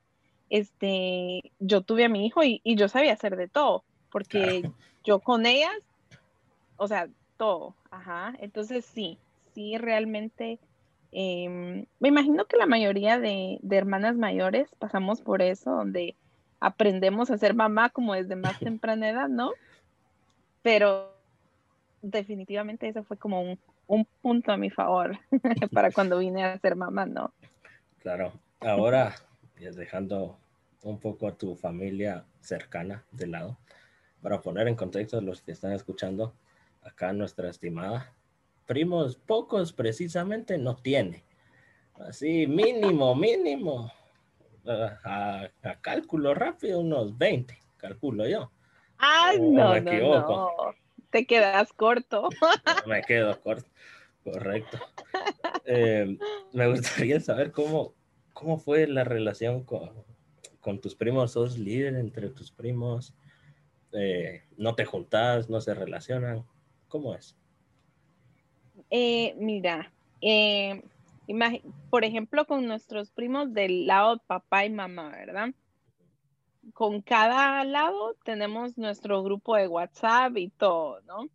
este, 0.51 1.53
yo 1.61 1.83
tuve 1.83 2.05
a 2.05 2.09
mi 2.09 2.27
hijo 2.27 2.43
y, 2.43 2.61
yo 2.65 2.89
sabía 2.89 3.13
hacer 3.13 3.37
de 3.37 3.49
todo, 3.49 3.85
porque 4.11 4.69
yo 5.05 5.21
con 5.21 5.47
ellas, 5.47 5.77
o 6.77 6.89
sea, 6.89 7.09
todo, 7.37 7.75
ajá. 7.91 8.35
Entonces 8.41 8.85
sí, 8.85 9.19
sí, 9.55 9.79
realmente, 9.79 10.59
em, 11.13 11.87
me 12.01 12.09
imagino 12.09 12.47
que 12.47 12.57
la 12.57 12.67
mayoría 12.67 13.19
de, 13.19 13.59
de 13.63 13.77
hermanas 13.77 14.17
mayores 14.17 14.75
pasamos 14.77 15.21
por 15.21 15.41
eso, 15.41 15.71
donde 15.71 16.17
aprendemos 16.61 17.31
a 17.31 17.39
ser 17.39 17.55
mamá 17.55 17.91
como 17.91 18.15
desde 18.15 18.37
más 18.37 18.59
temprana 18.61 19.09
edad, 19.09 19.29
¿no? 19.29 19.53
Pero 20.63 21.14
definitivamente 22.05 22.89
eso 22.89 23.03
fue 23.05 23.17
como 23.17 23.41
un, 23.43 23.59
un 23.87 24.07
punto 24.23 24.53
a 24.53 24.57
mi 24.57 24.71
favor 24.71 25.19
para 25.73 25.91
cuando 25.91 26.19
vine 26.19 26.45
a 26.45 26.59
ser 26.59 26.77
mamá, 26.77 27.07
¿no? 27.07 27.33
Claro. 28.01 28.33
Ahora, 28.61 29.15
dejando 29.73 30.39
un 30.83 30.99
poco 30.99 31.27
a 31.27 31.37
tu 31.37 31.57
familia 31.57 32.25
cercana 32.41 33.05
de 33.11 33.27
lado, 33.27 33.59
para 34.23 34.41
poner 34.41 34.69
en 34.69 34.75
contexto 34.75 35.19
a 35.19 35.23
los 35.23 35.43
que 35.43 35.53
están 35.53 35.73
escuchando, 35.73 36.35
acá 36.83 37.13
nuestra 37.13 37.49
estimada, 37.49 38.13
primos 38.67 39.17
pocos 39.17 39.73
precisamente 39.73 40.59
no 40.59 40.77
tiene. 40.77 41.25
Así, 41.95 42.47
mínimo, 42.47 43.15
mínimo, 43.17 43.91
a, 44.67 45.49
cálculo 45.81 46.35
rápido, 46.35 46.81
unos 46.81 47.17
20, 47.17 47.59
calculo 47.77 48.27
yo. 48.27 48.51
Ay, 48.99 49.41
no, 49.41 49.71
me 49.71 49.79
equivoco. 49.79 50.53
No, 50.57 50.84
Te 51.15 51.27
quedas 51.27 51.73
corto. 51.73 52.29
me 52.89 53.01
quedo 53.03 53.41
corto, 53.41 53.71
correcto. 54.25 54.79
Eh, 55.65 56.19
me 56.53 56.67
gustaría 56.69 57.21
saber 57.21 57.53
cómo, 57.53 57.95
cómo 58.33 58.59
fue 58.59 58.89
la 58.89 59.05
relación 59.05 59.63
con, 59.63 59.93
con 60.59 60.81
tus 60.81 60.97
primos. 60.97 61.31
¿Sos 61.31 61.57
líder 61.57 61.95
entre 61.95 62.31
tus 62.31 62.51
primos? 62.51 63.15
Eh, 63.93 64.43
¿No 64.57 64.75
te 64.75 64.85
juntás? 64.85 65.49
¿No 65.49 65.61
se 65.61 65.73
relacionan? 65.73 66.45
¿Cómo 66.89 67.15
es? 67.15 67.37
Eh, 68.91 69.37
mira, 69.39 69.93
por 71.91 72.05
ejemplo, 72.05 72.45
con 72.45 72.67
nuestros 72.67 73.13
primos 73.13 73.55
del 73.55 73.87
lado 73.87 74.21
papá 74.27 74.65
y 74.65 74.71
mamá, 74.71 75.11
¿verdad? 75.11 75.51
Con 76.73 77.03
cada 77.03 77.65
lado 77.65 78.17
tenemos 78.25 78.79
nuestro 78.79 79.23
grupo 79.23 79.57
de 79.57 79.69
WhatsApp 79.69 80.37
y 80.37 80.49
todo, 80.49 81.01
¿no? 81.03 81.29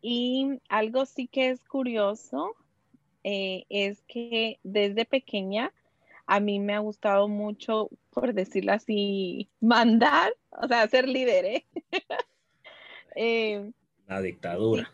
Y 0.00 0.60
algo 0.68 1.06
sí 1.06 1.26
que 1.26 1.50
es 1.50 1.64
curioso 1.64 2.54
eh, 3.24 3.64
es 3.68 4.02
que 4.02 4.60
desde 4.62 5.04
pequeña 5.04 5.72
a 6.26 6.40
mí 6.40 6.60
me 6.60 6.74
ha 6.74 6.78
gustado 6.78 7.26
mucho, 7.26 7.90
por 8.10 8.34
decirlo 8.34 8.72
así, 8.72 9.50
mandar, 9.60 10.32
o 10.50 10.68
sea, 10.68 10.86
ser 10.88 11.08
líder, 11.08 11.44
¿eh? 11.44 11.66
eh 13.16 13.72
la 14.08 14.22
dictadura 14.22 14.90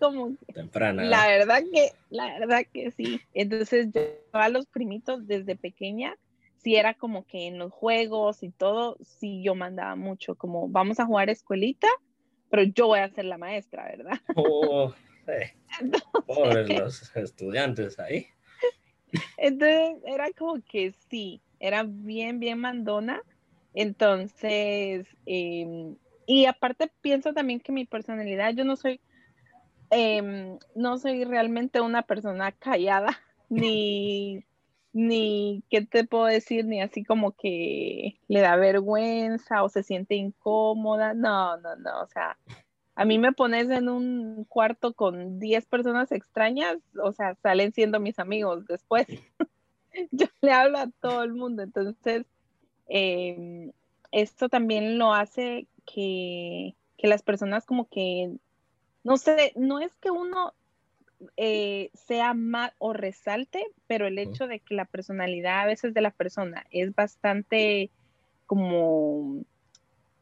temprana. 0.53 1.05
La 1.05 1.29
verdad 1.29 1.63
que, 1.73 1.93
la 2.11 2.37
verdad 2.41 2.67
que 2.73 2.91
sí. 2.91 3.21
Entonces 3.33 3.91
yo 3.93 4.03
a 4.33 4.49
los 4.49 4.67
primitos 4.67 5.25
desde 5.29 5.55
pequeña, 5.55 6.17
sí 6.65 6.77
era 6.77 6.95
como 6.95 7.27
que 7.27 7.47
en 7.47 7.59
los 7.59 7.71
juegos 7.71 8.43
y 8.43 8.51
todo, 8.51 8.97
sí 9.03 9.43
yo 9.45 9.55
mandaba 9.55 9.95
mucho, 9.97 10.35
como 10.35 10.67
vamos 10.69 10.99
a 10.99 11.05
jugar 11.05 11.29
escuelita, 11.29 11.87
pero 12.51 12.63
yo 12.63 12.87
voy 12.87 13.01
a 13.01 13.11
ser 13.11 13.27
la 13.27 13.39
maestra, 13.39 13.85
¿verdad? 13.85 14.19
Oh, 14.37 14.93
Pobres 16.27 16.69
los 16.79 17.17
estudiantes 17.17 17.99
ahí. 17.99 18.27
Entonces 19.37 20.03
era 20.07 20.31
como 20.33 20.61
que 20.63 20.93
sí, 21.09 21.43
era 21.61 21.85
bien, 21.85 22.41
bien 22.41 22.59
mandona. 22.59 23.23
Entonces, 23.75 25.07
em, 25.27 25.97
y 26.27 26.47
aparte 26.47 26.91
pienso 27.01 27.33
también 27.33 27.61
que 27.61 27.73
mi 27.73 27.85
personalidad, 27.85 28.55
yo 28.55 28.65
no 28.65 28.77
soy, 28.77 29.01
em, 29.91 30.59
no 30.75 30.99
soy 30.99 31.25
realmente 31.25 31.81
una 31.81 32.03
persona 32.03 32.53
callada, 32.53 33.19
ni, 33.49 34.45
ni, 34.95 35.65
¿qué 35.71 35.85
te 35.85 36.05
puedo 36.05 36.27
decir? 36.27 36.65
Ni 36.65 36.81
así 36.81 37.05
como 37.05 37.33
que 37.33 38.19
le 38.29 38.41
da 38.41 38.57
vergüenza 38.57 39.63
o 39.63 39.69
se 39.69 39.83
siente 39.83 40.15
incómoda. 40.15 41.15
No, 41.15 41.57
no, 41.59 41.77
no, 41.77 42.01
o 42.01 42.07
sea, 42.07 42.39
a 42.95 43.05
mí 43.05 43.19
me 43.19 43.33
pones 43.33 43.69
en 43.71 43.89
un 43.89 44.45
cuarto 44.45 44.95
con 44.95 45.41
10 45.41 45.67
personas 45.67 46.13
extrañas, 46.13 46.79
o 47.03 47.13
sea, 47.13 47.35
salen 47.43 47.73
siendo 47.73 47.99
mis 47.99 48.21
amigos 48.21 48.67
después. 48.67 49.07
yo 50.13 50.27
le 50.41 50.53
hablo 50.53 50.79
a 50.79 50.91
todo 51.01 51.25
el 51.25 51.35
mundo, 51.35 51.63
entonces, 51.63 52.25
em, 52.87 53.73
esto 54.13 54.49
también 54.49 54.97
lo 54.99 55.13
hace 55.13 55.67
que, 55.85 56.77
las 56.99 57.23
personas 57.23 57.67
como 57.67 57.87
que, 57.89 58.33
no 59.03 59.19
sé, 59.19 59.53
no 59.57 59.81
es 59.81 59.93
que 59.97 60.11
uno 60.11 60.55
eh, 61.37 61.91
sea 61.95 62.35
más 62.35 62.73
o 62.79 62.93
resalte, 62.93 63.65
pero 63.87 64.07
el 64.07 64.19
hecho 64.19 64.47
de 64.47 64.61
que 64.61 64.75
la 64.75 64.85
personalidad 64.85 65.61
a 65.61 65.67
veces 65.67 65.95
de 65.95 66.01
la 66.01 66.11
persona 66.11 66.67
es 66.71 66.95
bastante 66.95 67.91
como 68.47 69.45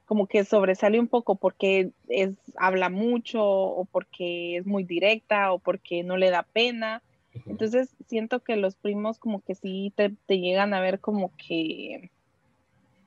como 0.05 0.27
que 0.27 0.45
sobresale 0.45 1.01
un 1.01 1.09
poco 1.09 1.37
porque 1.37 1.93
es 2.09 2.35
habla 2.57 2.91
mucho 2.91 3.43
o 3.43 3.87
porque 3.87 4.59
es 4.59 4.67
muy 4.67 4.85
directa 4.85 5.53
o 5.53 5.59
porque 5.59 6.03
no 6.03 6.19
le 6.19 6.31
da 6.31 6.43
pena. 6.43 7.03
Entonces 7.47 7.95
siento 8.09 8.41
que 8.41 8.57
los 8.57 8.75
primos 8.75 9.19
como 9.19 9.41
que 9.41 9.55
sí 9.55 9.91
te, 9.97 10.15
te 10.27 10.38
llegan 10.38 10.75
a 10.75 10.81
ver 10.81 11.01
como 11.01 11.33
que 11.37 12.11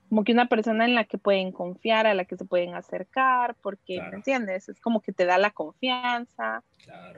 como 0.10 0.24
que 0.24 0.34
una 0.34 0.48
persona 0.48 0.86
en 0.86 0.96
la 0.96 1.06
que 1.06 1.18
pueden 1.18 1.52
confiar, 1.52 2.08
a 2.08 2.14
la 2.14 2.26
que 2.26 2.38
se 2.38 2.46
pueden 2.46 2.76
acercar, 2.76 3.56
porque, 3.62 4.02
¿me 4.02 4.18
entiendes? 4.18 4.70
Es 4.70 4.80
como 4.80 5.02
que 5.02 5.12
te 5.12 5.26
da 5.26 5.38
la 5.38 5.52
confianza. 5.52 6.64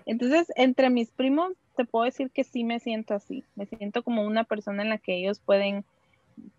Entonces, 0.05 0.51
entre 0.55 0.89
mis 0.89 1.11
primos, 1.11 1.53
te 1.75 1.85
puedo 1.85 2.05
decir 2.05 2.31
que 2.31 2.43
sí 2.43 2.63
me 2.63 2.79
siento 2.79 3.13
así. 3.13 3.43
Me 3.55 3.65
siento 3.65 4.03
como 4.03 4.23
una 4.23 4.45
persona 4.45 4.83
en 4.83 4.89
la 4.89 4.97
que 4.97 5.15
ellos 5.15 5.39
pueden 5.39 5.83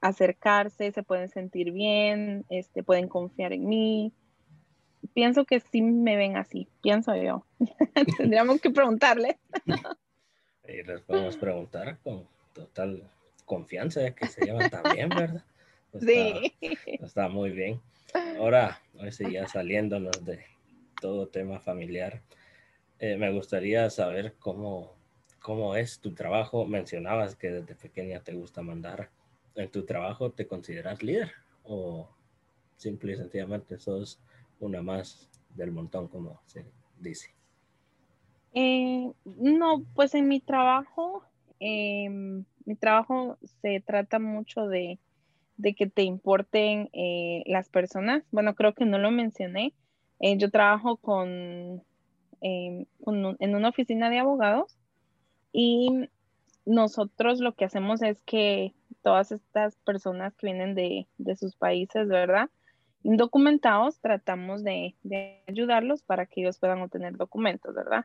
acercarse, 0.01 0.93
se 0.93 1.03
pueden 1.03 1.29
sentir 1.29 1.73
bien, 1.73 2.45
este, 2.51 2.83
pueden 2.83 3.09
confiar 3.09 3.53
en 3.53 3.67
mí. 3.67 4.13
Pienso 5.15 5.45
que 5.45 5.61
sí 5.61 5.81
me 5.83 6.17
ven 6.17 6.37
así, 6.37 6.69
pienso 6.83 7.15
yo. 7.17 7.45
Tendríamos 8.19 8.61
que 8.61 8.71
preguntarle. 8.71 9.39
y 10.69 10.83
les 10.83 11.01
podemos 11.01 11.37
preguntar 11.37 11.99
con 12.03 12.27
total 12.53 13.03
confianza 13.45 14.01
de 14.01 14.15
que 14.15 14.27
se 14.27 14.45
llevan 14.45 14.69
tan 14.69 14.83
bien, 14.95 15.09
¿verdad? 15.09 15.43
Sí. 16.01 16.55
Está 17.01 17.29
muy 17.29 17.51
bien. 17.51 17.81
Ahora, 18.39 18.81
hoy 18.99 19.13
sí, 19.13 19.31
ya 19.33 19.47
saliéndonos 19.47 20.25
de 20.25 20.45
todo 21.01 21.29
tema 21.29 21.61
familiar, 21.61 22.23
eh, 22.99 23.17
me 23.17 23.33
gustaría 23.33 23.89
saber 23.91 24.35
cómo, 24.39 24.95
cómo 25.41 25.77
es 25.77 26.01
tu 26.01 26.15
trabajo. 26.15 26.67
Mencionabas 26.67 27.37
que 27.37 27.51
desde 27.51 27.75
pequeña 27.75 28.21
te 28.21 28.33
gusta 28.33 28.63
mandar. 28.63 29.11
¿En 29.55 29.71
tu 29.71 29.85
trabajo 29.85 30.31
te 30.31 30.47
consideras 30.47 31.03
líder 31.03 31.33
o 31.65 32.09
simple 32.77 33.13
y 33.13 33.17
sencillamente 33.17 33.79
sos 33.79 34.21
una 34.61 34.83
más 34.83 35.29
del 35.55 35.71
montón, 35.71 36.09
como 36.09 36.41
se 36.47 36.65
dice? 36.99 37.31
Eh, 38.55 39.13
no, 39.25 39.85
pues 39.95 40.15
en 40.15 40.29
mi 40.29 40.41
trabajo, 40.41 41.23
em, 41.61 42.45
mi 42.65 42.75
trabajo 42.77 43.37
se 43.63 43.81
trata 43.81 44.19
mucho 44.19 44.67
de 44.67 44.99
de 45.59 45.75
que 45.75 45.89
te 45.89 46.03
importen 46.03 46.89
eh, 46.93 47.43
las 47.47 47.69
personas. 47.69 48.25
Bueno, 48.31 48.55
creo 48.55 48.75
que 48.75 48.87
no 48.87 48.99
lo 48.99 49.11
mencioné. 49.11 49.75
Eh, 50.21 50.39
yo 50.39 50.51
trabajo 50.51 50.97
con, 50.97 51.83
em, 52.41 52.87
en 53.41 53.55
una 53.55 53.69
oficina 53.69 54.09
de 54.09 54.19
abogados 54.19 54.79
y 55.53 56.09
nosotros 56.65 57.41
lo 57.41 57.55
que 57.55 57.65
hacemos 57.65 58.03
es 58.03 58.23
que 58.23 58.73
todas 59.03 59.33
estas 59.33 59.77
personas 59.79 60.35
que 60.37 60.47
vienen 60.47 60.75
de, 60.75 61.07
sus 61.37 61.57
países, 61.57 62.09
¿verdad? 62.09 62.51
Indocumentados, 63.03 64.01
tratamos 64.01 64.63
de, 64.63 64.95
ayudarlos 65.49 66.03
para 66.03 66.27
que 66.27 66.43
ellos 66.43 66.59
puedan 66.59 66.83
obtener 66.83 67.17
documentos, 67.17 67.75
¿verdad? 67.75 68.05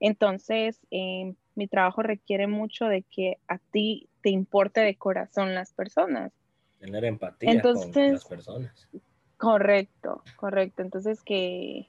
Entonces, 0.00 0.80
mi 0.90 1.68
trabajo 1.68 2.02
requiere 2.02 2.46
mucho 2.46 2.86
de 2.86 3.02
que 3.02 3.38
a 3.48 3.58
ti 3.58 4.10
te 4.26 4.30
importe 4.30 4.80
de 4.80 4.96
corazón 4.96 5.54
las 5.54 5.72
personas. 5.72 6.32
Tener 6.80 7.04
empatía 7.04 7.62
con 7.62 7.92
las 7.94 8.24
personas. 8.24 8.88
Correcto, 9.36 10.24
correcto. 10.34 10.82
Entonces 10.82 11.22
que, 11.22 11.86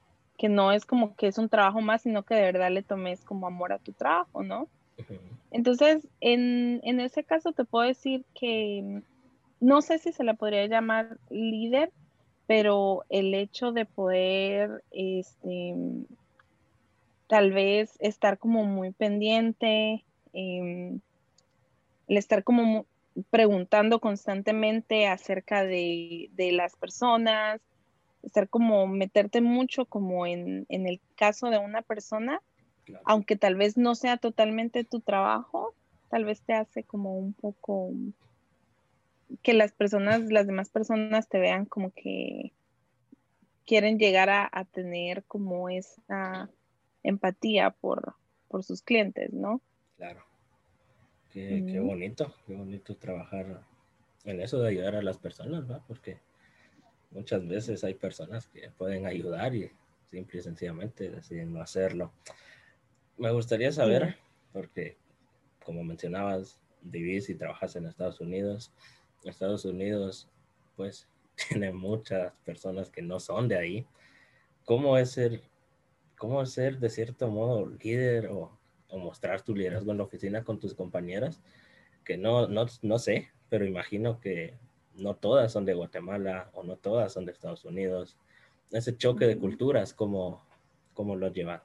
no 0.48 0.70
es 0.70 0.86
como 0.86 1.16
que 1.16 1.26
es 1.26 1.36
un 1.36 1.48
trabajo 1.48 1.80
más, 1.80 2.02
sino 2.02 2.22
que 2.22 2.36
de 2.36 2.42
verdad 2.42 2.70
le 2.70 2.84
tomes 2.84 3.24
como 3.24 3.48
amor 3.48 3.72
a 3.72 3.80
tu 3.80 3.92
trabajo, 3.92 4.44
¿no? 4.44 4.68
Entonces, 5.50 6.06
en, 6.20 6.80
en 6.84 7.00
ese 7.00 7.24
caso 7.24 7.50
te 7.50 7.64
puedo 7.64 7.88
decir 7.88 8.24
que 8.34 9.02
no 9.58 9.82
sé 9.82 9.98
si 9.98 10.12
se 10.12 10.22
le 10.22 10.34
podría 10.34 10.64
llamar 10.68 11.18
líder, 11.30 11.90
pero 12.46 13.04
el 13.08 13.34
hecho 13.34 13.72
de 13.72 13.84
poder, 13.84 14.84
este, 14.92 15.74
tal 17.26 17.50
vez 17.50 17.96
estar 17.98 18.38
como 18.38 18.62
muy 18.62 18.92
pendiente, 18.92 20.04
eh, 20.34 21.00
el 22.08 22.16
estar 22.16 22.42
como 22.42 22.86
preguntando 23.30 24.00
constantemente 24.00 25.06
acerca 25.06 25.64
de, 25.64 26.30
las 26.52 26.76
personas, 26.76 27.60
estar 28.22 28.48
como 28.48 28.86
meterte 28.86 29.40
mucho 29.40 29.84
como 29.84 30.26
en, 30.26 30.66
el 30.68 31.00
caso 31.16 31.50
de 31.50 31.58
una 31.58 31.82
persona, 31.82 32.40
aunque 33.04 33.36
tal 33.36 33.56
vez 33.56 33.76
no 33.76 33.94
sea 33.94 34.16
totalmente 34.16 34.84
tu 34.84 35.00
trabajo, 35.00 35.74
tal 36.10 36.24
vez 36.24 36.40
te 36.42 36.54
hace 36.54 36.84
como 36.84 37.18
un 37.18 37.34
poco 37.34 37.90
que 39.42 39.52
las 39.52 39.72
personas, 39.72 40.22
las 40.32 40.46
demás 40.46 40.70
personas 40.70 41.28
te 41.28 41.38
vean 41.38 41.66
como 41.66 41.90
que 41.90 42.52
quieren 43.66 43.98
llegar 43.98 44.30
a, 44.30 44.64
tener 44.72 45.24
como 45.24 45.68
esa 45.68 46.48
empatía 47.02 47.70
por, 47.70 48.14
por 48.48 48.64
sus 48.64 48.80
clientes, 48.80 49.34
¿no? 49.34 49.60
Claro. 49.98 50.27
Qué, 51.32 51.80
bonito, 51.80 52.34
qué 52.46 52.54
bonito 52.54 52.96
trabajar 52.96 53.62
en 54.24 54.40
eso 54.40 54.60
de 54.60 54.68
ayudar 54.68 54.96
a 54.96 55.02
las 55.02 55.18
personas, 55.18 55.70
¿va? 55.70 55.84
Porque 55.86 56.18
muchas 57.10 57.46
veces 57.46 57.84
hay 57.84 57.94
personas 57.94 58.46
que 58.48 58.70
pueden 58.70 59.06
ayudar 59.06 59.54
y 59.54 59.70
simple 60.10 60.40
y 60.40 60.42
sencillamente 60.42 61.10
deciden 61.10 61.52
no 61.52 61.60
hacerlo. 61.60 62.12
Me 63.18 63.30
gustaría 63.30 63.72
saber, 63.72 64.16
porque 64.52 64.96
como 65.64 65.84
mencionabas, 65.84 66.58
vivís 66.80 67.28
y 67.28 67.34
trabajas 67.34 67.76
en 67.76 67.86
Estados 67.86 68.20
Unidos. 68.20 68.72
Estados 69.24 69.66
Unidos, 69.66 70.28
pues, 70.76 71.08
tiene 71.48 71.72
muchas 71.72 72.32
personas 72.44 72.90
que 72.90 73.02
no 73.02 73.20
son 73.20 73.48
de 73.48 73.58
ahí. 73.58 73.86
¿Cómo 74.64 74.96
es 74.96 75.10
ser, 75.10 75.42
cómo 76.16 76.42
es 76.42 76.52
ser 76.52 76.78
de 76.78 76.90
cierto 76.90 77.28
modo 77.28 77.66
líder 77.66 78.28
o 78.28 78.57
o 78.90 78.98
mostrar 78.98 79.42
tu 79.42 79.54
liderazgo 79.54 79.92
en 79.92 79.98
la 79.98 80.04
oficina 80.04 80.44
con 80.44 80.58
tus 80.58 80.74
compañeras, 80.74 81.40
que 82.04 82.16
no, 82.16 82.48
no, 82.48 82.66
no 82.82 82.98
sé, 82.98 83.28
pero 83.48 83.64
imagino 83.64 84.20
que 84.20 84.54
no 84.94 85.14
todas 85.14 85.52
son 85.52 85.64
de 85.64 85.74
Guatemala 85.74 86.50
o 86.54 86.62
no 86.62 86.76
todas 86.76 87.12
son 87.12 87.24
de 87.24 87.32
Estados 87.32 87.64
Unidos. 87.64 88.16
Ese 88.70 88.96
choque 88.96 89.26
de 89.26 89.38
culturas, 89.38 89.94
¿cómo, 89.94 90.44
cómo 90.94 91.16
lo 91.16 91.26
has 91.26 91.32
llevado? 91.32 91.62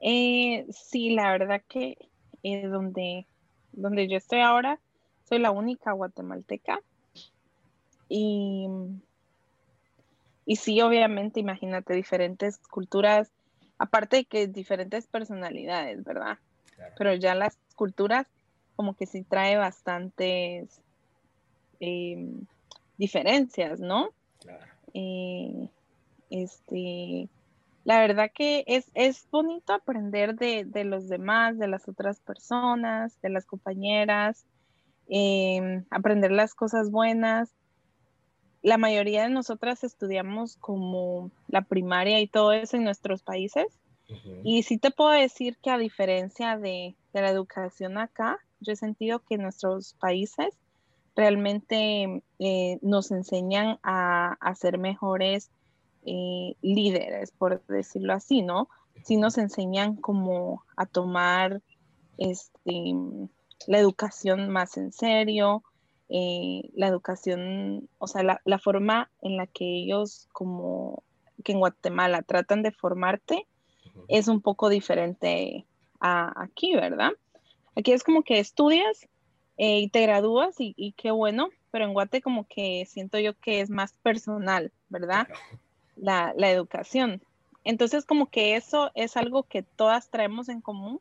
Eh, 0.00 0.66
sí, 0.70 1.10
la 1.10 1.32
verdad 1.32 1.62
que 1.68 1.96
eh, 2.42 2.66
donde, 2.68 3.26
donde 3.72 4.08
yo 4.08 4.16
estoy 4.16 4.40
ahora, 4.40 4.80
soy 5.28 5.38
la 5.38 5.50
única 5.50 5.92
guatemalteca. 5.92 6.80
Y, 8.08 8.68
y 10.46 10.56
sí, 10.56 10.80
obviamente, 10.80 11.40
imagínate, 11.40 11.94
diferentes 11.94 12.58
culturas, 12.58 13.30
aparte 13.78 14.16
de 14.16 14.24
que 14.24 14.46
diferentes 14.48 15.06
personalidades, 15.06 16.04
¿verdad? 16.04 16.38
Pero 16.96 17.14
ya 17.14 17.34
las 17.34 17.58
culturas 17.74 18.26
como 18.76 18.94
que 18.94 19.06
sí 19.06 19.24
trae 19.24 19.56
bastantes 19.56 20.80
em, 21.80 22.44
diferencias, 22.96 23.80
¿no? 23.80 24.10
Claro. 24.40 24.64
Eh, 24.94 25.68
este, 26.30 27.28
la 27.84 28.00
verdad 28.00 28.30
que 28.34 28.64
es, 28.66 28.90
es 28.94 29.26
bonito 29.30 29.72
aprender 29.72 30.34
de, 30.34 30.84
los 30.84 31.08
demás, 31.08 31.58
de 31.58 31.68
las 31.68 31.88
otras 31.88 32.20
personas, 32.20 33.18
de 33.22 33.30
las 33.30 33.46
compañeras, 33.46 34.44
em, 35.08 35.84
aprender 35.90 36.30
las 36.30 36.54
cosas 36.54 36.90
buenas. 36.90 37.50
La 38.62 38.78
mayoría 38.78 39.22
de 39.22 39.30
nosotras 39.30 39.84
estudiamos 39.84 40.56
como 40.56 41.30
la 41.48 41.62
primaria 41.62 42.20
y 42.20 42.26
todo 42.26 42.52
eso 42.52 42.76
en 42.76 42.84
nuestros 42.84 43.22
países. 43.22 43.66
Y 44.42 44.62
sí 44.62 44.78
te 44.78 44.90
puedo 44.90 45.10
decir 45.10 45.58
que 45.62 45.70
a 45.70 45.76
diferencia 45.76 46.56
de, 46.56 46.94
la 47.12 47.28
educación 47.28 47.98
acá, 47.98 48.38
yo 48.60 48.72
he 48.72 48.76
sentido 48.76 49.20
que 49.20 49.36
nuestros 49.38 49.94
países 49.94 50.48
realmente 51.14 52.22
eh, 52.38 52.78
nos 52.80 53.10
enseñan 53.10 53.78
a, 53.82 54.36
ser 54.56 54.78
mejores 54.78 55.50
eh, 56.06 56.54
líderes, 56.62 57.32
por 57.32 57.64
decirlo 57.66 58.14
así, 58.14 58.40
¿no? 58.42 58.68
Sí 59.04 59.16
nos 59.16 59.36
enseñan 59.36 59.96
como 59.96 60.64
a 60.76 60.86
tomar 60.86 61.60
este, 62.18 62.94
la 63.66 63.78
educación 63.78 64.48
más 64.48 64.76
en 64.76 64.92
serio, 64.92 65.62
eh, 66.08 66.70
la 66.74 66.88
educación, 66.88 67.88
o 67.98 68.06
sea, 68.06 68.22
la, 68.22 68.40
la, 68.44 68.58
forma 68.58 69.10
en 69.20 69.36
la 69.36 69.46
que 69.46 69.64
ellos 69.64 70.28
como 70.32 71.02
que 71.44 71.52
en 71.52 71.60
Guatemala 71.60 72.22
tratan 72.22 72.62
de 72.62 72.72
formarte 72.72 73.46
es 74.08 74.28
un 74.28 74.40
poco 74.40 74.68
diferente 74.68 75.66
a 76.00 76.42
aquí, 76.42 76.74
¿verdad? 76.74 77.12
Aquí 77.76 77.92
es 77.92 78.02
como 78.02 78.22
que 78.22 78.38
estudias 78.38 79.06
eh, 79.56 79.80
y 79.80 79.88
te 79.88 80.02
gradúas 80.02 80.54
y, 80.58 80.94
qué 80.96 81.10
bueno, 81.10 81.48
pero 81.70 81.84
en 81.84 81.92
Guate 81.92 82.22
como 82.22 82.46
que 82.46 82.84
siento 82.86 83.18
yo 83.18 83.34
que 83.34 83.60
es 83.60 83.70
más 83.70 83.92
personal, 83.92 84.72
¿verdad? 84.88 85.26
La, 85.96 86.32
educación. 86.50 87.22
Entonces 87.64 88.04
como 88.04 88.26
que 88.26 88.56
eso 88.56 88.90
es 88.94 89.16
algo 89.16 89.42
que 89.42 89.62
todas 89.62 90.10
traemos 90.10 90.48
en 90.48 90.60
común, 90.60 91.00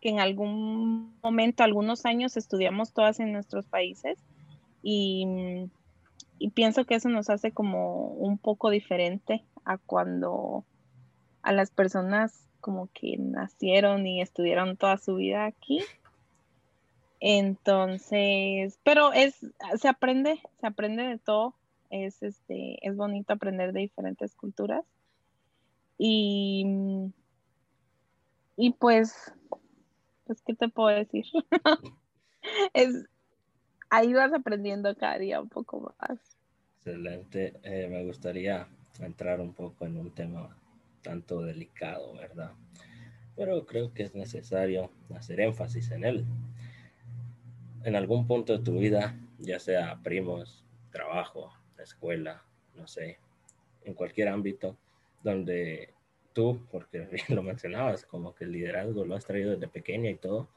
que 0.00 0.08
en 0.08 0.20
algún 0.20 1.16
momento, 1.22 1.62
algunos 1.62 2.04
años 2.04 2.36
estudiamos 2.36 2.92
todas 2.92 3.20
en 3.20 3.32
nuestros 3.32 3.66
países 3.66 4.18
y, 4.86 5.70
y 6.38 6.50
pienso 6.50 6.84
que 6.84 6.94
eso 6.94 7.08
nos 7.08 7.30
hace 7.30 7.52
como 7.52 8.08
un 8.08 8.36
poco 8.36 8.68
diferente 8.68 9.42
a 9.64 9.78
cuando 9.78 10.66
a 11.42 11.52
las 11.52 11.70
personas 11.70 12.46
como 12.60 12.90
que 12.92 13.16
nacieron 13.18 14.06
y 14.06 14.20
estudiaron 14.20 14.76
toda 14.76 14.98
su 14.98 15.16
vida 15.16 15.46
aquí. 15.46 15.80
Entonces, 17.18 18.78
pero 18.84 19.14
es, 19.14 19.34
se 19.78 19.88
aprende, 19.88 20.38
se 20.60 20.66
aprende 20.66 21.02
de 21.02 21.18
todo. 21.18 21.54
Es 21.88 22.22
este, 22.22 22.86
es 22.86 22.94
bonito 22.94 23.32
aprender 23.32 23.72
de 23.72 23.80
diferentes 23.80 24.34
culturas. 24.34 24.84
Y, 25.96 26.66
y 28.56 28.72
pues, 28.72 29.32
pues, 30.26 30.42
¿qué 30.42 30.54
te 30.54 30.68
puedo 30.68 30.88
decir? 30.88 31.24
es, 32.74 33.06
ahí 33.94 34.12
vas 34.12 34.32
aprendiendo 34.32 34.94
cada 34.96 35.18
día 35.18 35.40
un 35.40 35.48
poco 35.48 35.94
más. 35.98 36.18
Excelente. 36.78 37.54
Eh, 37.62 37.88
me 37.88 38.04
gustaría 38.04 38.66
entrar 39.00 39.40
un 39.40 39.52
poco 39.52 39.86
en 39.86 39.96
un 39.96 40.10
tema 40.10 40.56
tanto 41.02 41.42
delicado, 41.42 42.14
¿verdad? 42.14 42.52
Pero 43.36 43.64
creo 43.66 43.92
que 43.92 44.04
es 44.04 44.14
necesario 44.14 44.90
hacer 45.14 45.40
énfasis 45.40 45.90
en 45.90 46.04
él. 46.04 46.24
En 47.84 47.96
algún 47.96 48.26
punto 48.26 48.56
de 48.56 48.64
tu 48.64 48.78
vida, 48.78 49.14
ya 49.38 49.58
sea 49.58 50.00
primos, 50.02 50.64
trabajo, 50.90 51.52
escuela, 51.78 52.42
no 52.74 52.86
sé, 52.86 53.18
en 53.84 53.94
cualquier 53.94 54.28
ámbito 54.28 54.76
donde 55.22 55.90
tú, 56.32 56.60
porque 56.70 57.00
bien 57.12 57.26
lo 57.28 57.42
mencionabas, 57.42 58.04
como 58.04 58.34
que 58.34 58.44
el 58.44 58.52
liderazgo 58.52 59.04
lo 59.04 59.14
has 59.14 59.26
traído 59.26 59.52
desde 59.52 59.68
pequeña 59.68 60.10
y 60.10 60.16
todo, 60.16 60.48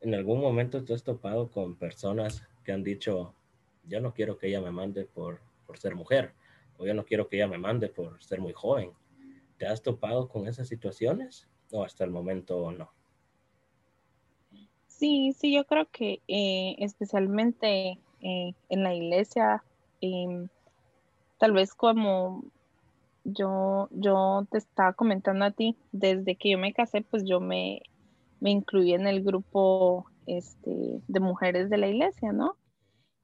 en 0.00 0.14
algún 0.14 0.40
momento 0.40 0.84
tú 0.84 0.94
has 0.94 1.02
topado 1.02 1.50
con 1.50 1.76
personas 1.76 2.46
que 2.62 2.72
han 2.72 2.82
dicho, 2.82 3.34
yo 3.84 4.00
no 4.00 4.12
quiero 4.12 4.38
que 4.38 4.48
ella 4.48 4.60
me 4.60 4.70
mande 4.70 5.04
por, 5.04 5.40
por 5.66 5.78
ser 5.78 5.94
mujer, 5.94 6.34
o 6.78 6.86
yo 6.86 6.94
no 6.94 7.04
quiero 7.04 7.28
que 7.28 7.36
ella 7.36 7.48
me 7.48 7.58
mande 7.58 7.88
por 7.88 8.22
ser 8.22 8.40
muy 8.40 8.52
joven, 8.52 8.92
¿Te 9.60 9.66
has 9.66 9.82
topado 9.82 10.26
con 10.26 10.48
esas 10.48 10.68
situaciones 10.68 11.46
o 11.70 11.84
hasta 11.84 12.02
el 12.02 12.10
momento 12.10 12.72
no? 12.72 12.90
Sí, 14.86 15.34
sí, 15.38 15.52
yo 15.54 15.66
creo 15.66 15.86
que 15.92 16.22
eh, 16.28 16.76
especialmente 16.78 17.98
eh, 18.22 18.54
en 18.70 18.82
la 18.82 18.94
iglesia, 18.94 19.62
em, 20.00 20.48
tal 21.36 21.52
vez 21.52 21.74
como 21.74 22.42
yo, 23.24 23.88
yo 23.90 24.46
te 24.50 24.56
estaba 24.56 24.94
comentando 24.94 25.44
a 25.44 25.50
ti, 25.50 25.76
desde 25.92 26.36
que 26.36 26.52
yo 26.52 26.58
me 26.58 26.72
casé, 26.72 27.02
pues 27.02 27.24
yo 27.26 27.38
me, 27.38 27.82
me 28.40 28.50
incluí 28.50 28.94
en 28.94 29.06
el 29.06 29.22
grupo 29.22 30.06
este, 30.38 31.00
de 31.06 31.20
mujeres 31.20 31.70
de 31.70 31.78
la 31.78 31.88
iglesia, 31.88 32.32
¿no? 32.32 32.56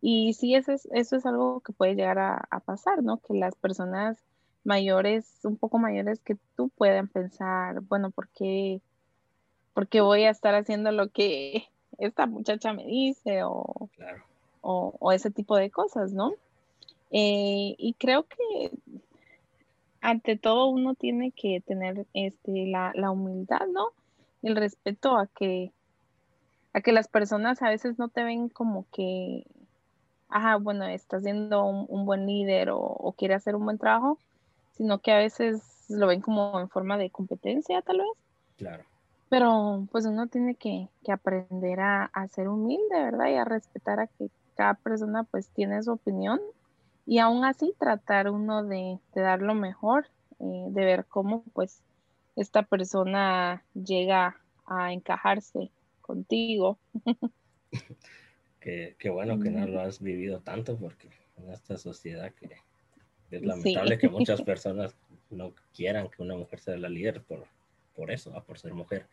Y 0.01 0.35
sí, 0.35 0.55
eso 0.55 0.73
es, 0.73 0.88
eso 0.92 1.16
es 1.16 1.27
algo 1.27 1.61
que 1.61 1.73
puede 1.73 1.95
llegar 1.95 2.19
a, 2.19 2.47
a 2.51 2.61
pasar, 2.61 3.03
¿no? 3.03 3.19
Que 3.19 3.35
las 3.35 3.55
personas 3.57 4.19
mayores, 4.66 5.40
un 5.45 5.57
poco 5.57 5.79
mayores 5.79 6.21
que 6.21 6.37
tú 6.57 6.69
puedan 6.71 7.09
pensar, 7.09 7.81
bueno, 7.83 8.11
¿por 8.11 8.29
qué, 8.29 8.81
¿por 9.73 9.88
qué 9.88 10.01
voy 10.01 10.25
a 10.25 10.31
estar 10.31 10.55
haciendo 10.55 10.90
lo 10.92 11.09
que 11.09 11.64
esta 11.99 12.27
muchacha 12.27 12.73
me 12.73 12.85
dice? 12.85 13.45
O, 13.45 13.88
o, 14.61 15.12
ese 15.12 15.31
tipo 15.31 15.57
de 15.57 15.71
cosas, 15.71 16.12
¿no? 16.12 16.33
Eh, 17.12 17.77
y 17.79 17.95
creo 17.99 18.25
que 18.25 18.73
ante 20.01 20.37
todo 20.37 20.66
uno 20.66 20.95
tiene 20.95 21.31
que 21.31 21.61
tener 21.61 22.07
este, 22.14 22.66
la, 22.66 22.90
la, 22.95 23.12
humildad, 23.12 23.66
¿no? 23.73 23.90
El 24.42 24.57
respeto 24.57 25.16
a 25.16 25.29
que, 25.29 25.71
a 26.77 26.83
que 26.83 26.93
las 26.93 27.09
personas 27.09 27.62
a 27.62 27.71
veces 27.71 27.99
no 27.99 28.11
te 28.11 28.23
ven 28.23 28.51
como 28.51 28.85
que, 28.93 29.47
ajá, 30.29 30.57
bueno, 30.57 30.85
estás 30.85 31.23
siendo 31.23 31.65
un, 31.65 32.05
buen 32.05 32.27
líder 32.27 32.69
o, 32.69 32.79
o 32.79 33.12
quiere 33.12 33.33
hacer 33.33 33.57
un 33.57 33.65
buen 33.65 33.79
trajo, 33.79 34.19
sino 34.73 34.99
que 34.99 35.11
a 35.11 35.17
veces 35.17 35.87
lo 35.89 36.07
ven 36.07 36.21
como 36.21 36.61
en 36.61 36.69
forma 36.69 36.99
de 36.99 37.09
competencia, 37.09 37.81
tal 37.81 38.01
vez. 38.01 38.09
Claro. 38.59 38.85
Pero 39.31 39.87
pues 39.91 40.05
uno 40.05 40.27
tiene 40.27 40.55
que, 40.55 40.91
aprender 41.11 41.81
a, 41.81 42.29
ser 42.29 42.47
humilde, 42.47 43.03
¿verdad? 43.05 43.29
Y 43.31 43.37
a 43.37 43.47
respetar 43.47 43.99
a 43.99 44.07
que 44.07 44.29
cada 44.55 44.75
persona 44.75 45.25
pues 45.25 45.49
tiene 45.49 45.83
su 45.83 45.93
opinión 45.93 46.43
y 47.07 47.21
aún 47.21 47.47
así 47.47 47.75
tratar 47.79 48.31
uno 48.31 48.65
de, 48.65 48.99
dar 49.15 49.41
lo 49.41 49.55
mejor, 49.55 50.09
eh, 50.41 50.67
de 50.69 50.85
ver 50.85 51.07
cómo 51.07 51.43
pues 51.55 51.81
esta 52.37 52.65
persona 52.65 53.62
llega 53.73 54.37
a 54.67 54.93
encajarse 54.93 55.71
contigo. 56.07 56.79
qué, 58.61 59.11
bueno 59.11 59.38
que 59.40 59.51
no 59.51 59.66
lo 59.66 59.81
has 59.81 60.01
vivido 60.01 60.40
tanto 60.40 60.77
porque 60.77 61.11
en 61.37 61.51
esta 61.51 61.77
sociedad 61.77 62.33
que 62.33 62.51
es 63.31 63.42
lamentable 63.42 63.99
que 63.99 64.09
muchas 64.09 64.42
personas 64.51 64.97
no 65.31 65.53
quieran 65.75 66.09
que 66.09 66.23
una 66.23 66.37
mujer 66.37 66.61
sea 66.61 66.77
la 66.77 66.88
líder 66.88 67.23
por, 67.23 67.45
por 67.95 68.11
eso, 68.11 68.33
por 68.47 68.59
ser 68.59 68.73
mujer. 68.75 69.09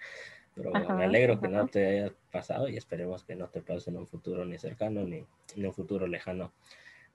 Pero 0.56 0.72
me 0.72 1.04
alegro 1.04 1.40
que 1.40 1.48
no 1.48 1.68
te 1.68 1.86
haya 1.86 2.14
pasado 2.32 2.70
y 2.70 2.78
esperemos 2.78 3.24
que 3.24 3.36
no 3.36 3.48
te 3.48 3.62
pase 3.62 3.90
en 3.90 3.98
un 3.98 4.06
futuro 4.06 4.46
ni 4.46 4.60
cercano 4.60 5.04
ni 5.04 5.26
en 5.56 5.66
un 5.66 5.74
futuro 5.74 6.06
lejano. 6.06 6.54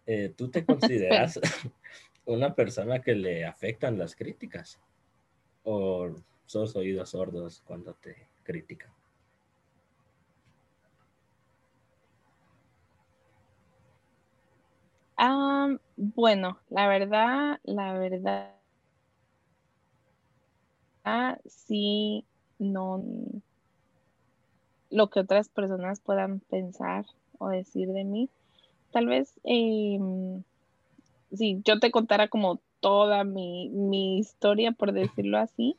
Eh, 0.06 0.32
¿Tú 0.36 0.50
te 0.50 0.64
consideras 0.64 1.38
una 2.24 2.54
persona 2.54 3.00
que 3.00 3.14
le 3.14 3.44
afectan 3.44 3.96
las 3.96 4.16
críticas? 4.16 4.80
¿O 5.62 6.10
sos 6.46 6.74
oídos 6.74 7.10
sordos 7.10 7.62
cuando 7.64 7.94
te 7.94 8.16
critican? 8.42 8.90
Ah, 15.18 15.68
bueno, 15.96 16.60
la 16.70 16.86
verdad, 16.86 17.58
la 17.64 17.92
verdad, 17.94 18.54
sí, 21.44 22.24
no, 22.60 23.02
lo 24.90 25.10
que 25.10 25.20
otras 25.20 25.48
personas 25.48 26.00
puedan 26.00 26.38
pensar 26.40 27.04
o 27.38 27.48
decir 27.48 27.88
de 27.88 28.04
mí. 28.04 28.30
Tal 28.92 29.06
vez, 29.06 29.34
em, 29.44 30.44
si 31.32 31.60
yo 31.64 31.80
te 31.80 31.90
contara 31.90 32.28
como 32.28 32.60
toda 32.80 33.24
mi, 33.24 34.18
historia, 34.18 34.72
por 34.72 34.92
decirlo 34.92 35.38
así, 35.38 35.76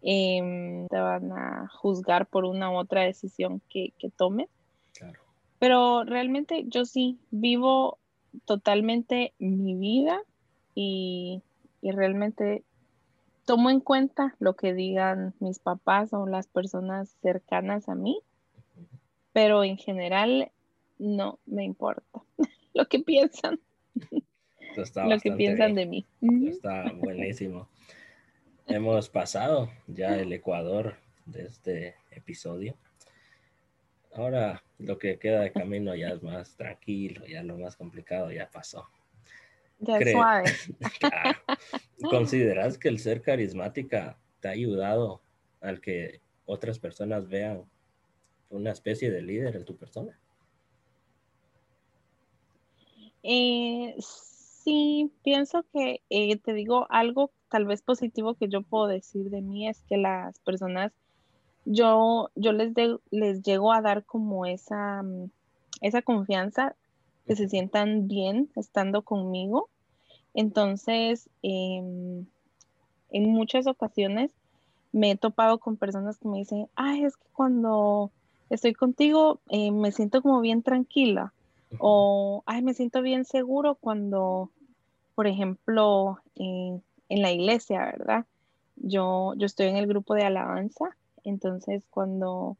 em, 0.00 0.86
te 0.88 0.98
van 0.98 1.30
a 1.32 1.68
juzgar 1.68 2.26
por 2.26 2.44
una 2.46 2.70
u 2.70 2.76
otra 2.78 3.02
decisión 3.02 3.60
que, 3.68 3.92
que 3.98 4.10
tomes. 4.10 4.48
Pero 5.58 6.04
realmente 6.04 6.64
yo 6.68 6.84
sí 6.84 7.18
vivo 7.30 7.98
totalmente 8.44 9.32
mi 9.38 9.74
vida 9.74 10.20
y, 10.74 11.42
realmente 11.82 12.64
tomo 13.44 13.70
en 13.70 13.78
cuenta 13.78 14.34
lo 14.40 14.56
que 14.56 14.74
digan 14.74 15.34
mis 15.38 15.60
papás 15.60 16.12
o 16.12 16.26
las 16.26 16.48
personas 16.48 17.16
cercanas 17.22 17.88
a 17.88 17.94
mí, 17.94 18.18
pero 19.32 19.62
en 19.62 19.76
general 19.76 20.50
no 20.98 21.38
me 21.46 21.64
importa 21.64 22.22
lo 22.74 22.86
que 22.86 22.98
piensan. 22.98 23.60
lo 24.76 25.18
que 25.20 25.32
piensan 25.32 25.76
de 25.76 25.86
mí. 25.86 26.06
Está 26.48 26.90
buenísimo. 26.92 27.68
Hemos 28.66 29.08
pasado 29.08 29.70
ya 29.86 30.18
el 30.18 30.32
Ecuador 30.32 30.96
de 31.24 31.44
este 31.44 31.94
episodio. 32.10 32.74
Ahora 34.16 34.64
lo 34.78 34.98
que 34.98 35.18
queda 35.18 35.42
de 35.42 35.52
camino 35.52 35.94
ya 35.94 36.08
es 36.08 36.22
más 36.22 36.56
tranquilo, 36.56 37.26
ya 37.26 37.42
lo 37.42 37.58
más 37.58 37.76
complicado 37.76 38.32
ya 38.32 38.50
pasó. 38.50 38.88
Ya 39.78 39.98
es 39.98 40.12
suave. 40.12 40.44
¿Consideras 42.10 42.78
que 42.78 42.88
el 42.88 42.98
ser 42.98 43.20
carismática 43.20 44.18
te 44.40 44.48
ha 44.48 44.52
ayudado 44.52 45.20
al 45.60 45.82
que 45.82 46.22
otras 46.46 46.78
personas 46.78 47.28
vean 47.28 47.64
una 48.48 48.70
especie 48.70 49.10
de 49.10 49.20
líder 49.20 49.54
en 49.54 49.66
tu 49.66 49.76
persona? 49.76 50.18
Eh, 53.22 53.96
sí, 53.98 55.12
pienso 55.24 55.66
que 55.74 56.00
eh, 56.08 56.38
te 56.38 56.54
digo 56.54 56.86
algo 56.88 57.32
tal 57.50 57.66
vez 57.66 57.82
positivo 57.82 58.34
que 58.34 58.48
yo 58.48 58.62
puedo 58.62 58.86
decir 58.86 59.28
de 59.28 59.42
mí 59.42 59.68
es 59.68 59.82
que 59.82 59.98
las 59.98 60.38
personas 60.40 60.92
yo, 61.66 62.30
yo 62.36 62.52
les, 62.52 62.72
les 63.10 63.42
llego 63.42 63.72
a 63.72 63.82
dar 63.82 64.04
como 64.04 64.46
esa, 64.46 65.02
mm, 65.02 65.30
esa 65.82 66.00
confianza, 66.00 66.74
que 67.26 67.34
se 67.34 67.48
sientan 67.48 68.06
bien 68.06 68.48
estando 68.54 69.02
conmigo. 69.02 69.68
Entonces, 70.32 71.28
em, 71.42 72.24
en 73.10 73.32
muchas 73.32 73.66
ocasiones 73.66 74.30
me 74.92 75.10
he 75.10 75.16
topado 75.16 75.58
con 75.58 75.76
personas 75.76 76.18
que 76.18 76.28
me 76.28 76.38
dicen, 76.38 76.68
ay, 76.76 77.04
es 77.04 77.16
que 77.16 77.26
cuando 77.32 78.12
estoy 78.48 78.74
contigo 78.74 79.40
eh, 79.48 79.72
me 79.72 79.90
siento 79.90 80.22
como 80.22 80.40
bien 80.40 80.62
tranquila. 80.62 81.32
O, 81.78 82.44
ay, 82.46 82.62
me 82.62 82.74
siento 82.74 83.02
bien 83.02 83.24
seguro 83.24 83.74
cuando, 83.74 84.50
por 85.16 85.26
ejemplo, 85.26 86.20
en 86.36 86.82
la 87.08 87.32
iglesia, 87.32 87.86
¿verdad? 87.86 88.24
Yo, 88.76 89.34
yo 89.36 89.46
estoy 89.46 89.66
en 89.66 89.76
el 89.76 89.88
grupo 89.88 90.14
de 90.14 90.22
alabanza 90.22 90.96
entonces, 91.30 91.84
cuando, 91.90 92.56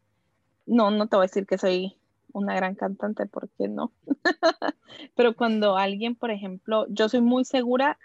no, 0.67 0.91
no 0.91 1.07
te 1.07 1.17
voy 1.17 1.25
a 1.25 1.29
decir 1.29 1.47
que 1.47 1.59
soy 1.59 1.97
una 2.33 2.55
gran 2.55 2.75
cantante, 2.75 3.27
porque 3.27 3.69
no. 3.69 3.93
Pero 5.17 5.35
cuando 5.35 5.77
alguien, 5.77 6.15
por 6.15 6.31
ejemplo, 6.31 6.87
yo 6.89 7.09
soy 7.09 7.23
muy 7.23 7.45
segura, 7.45 7.99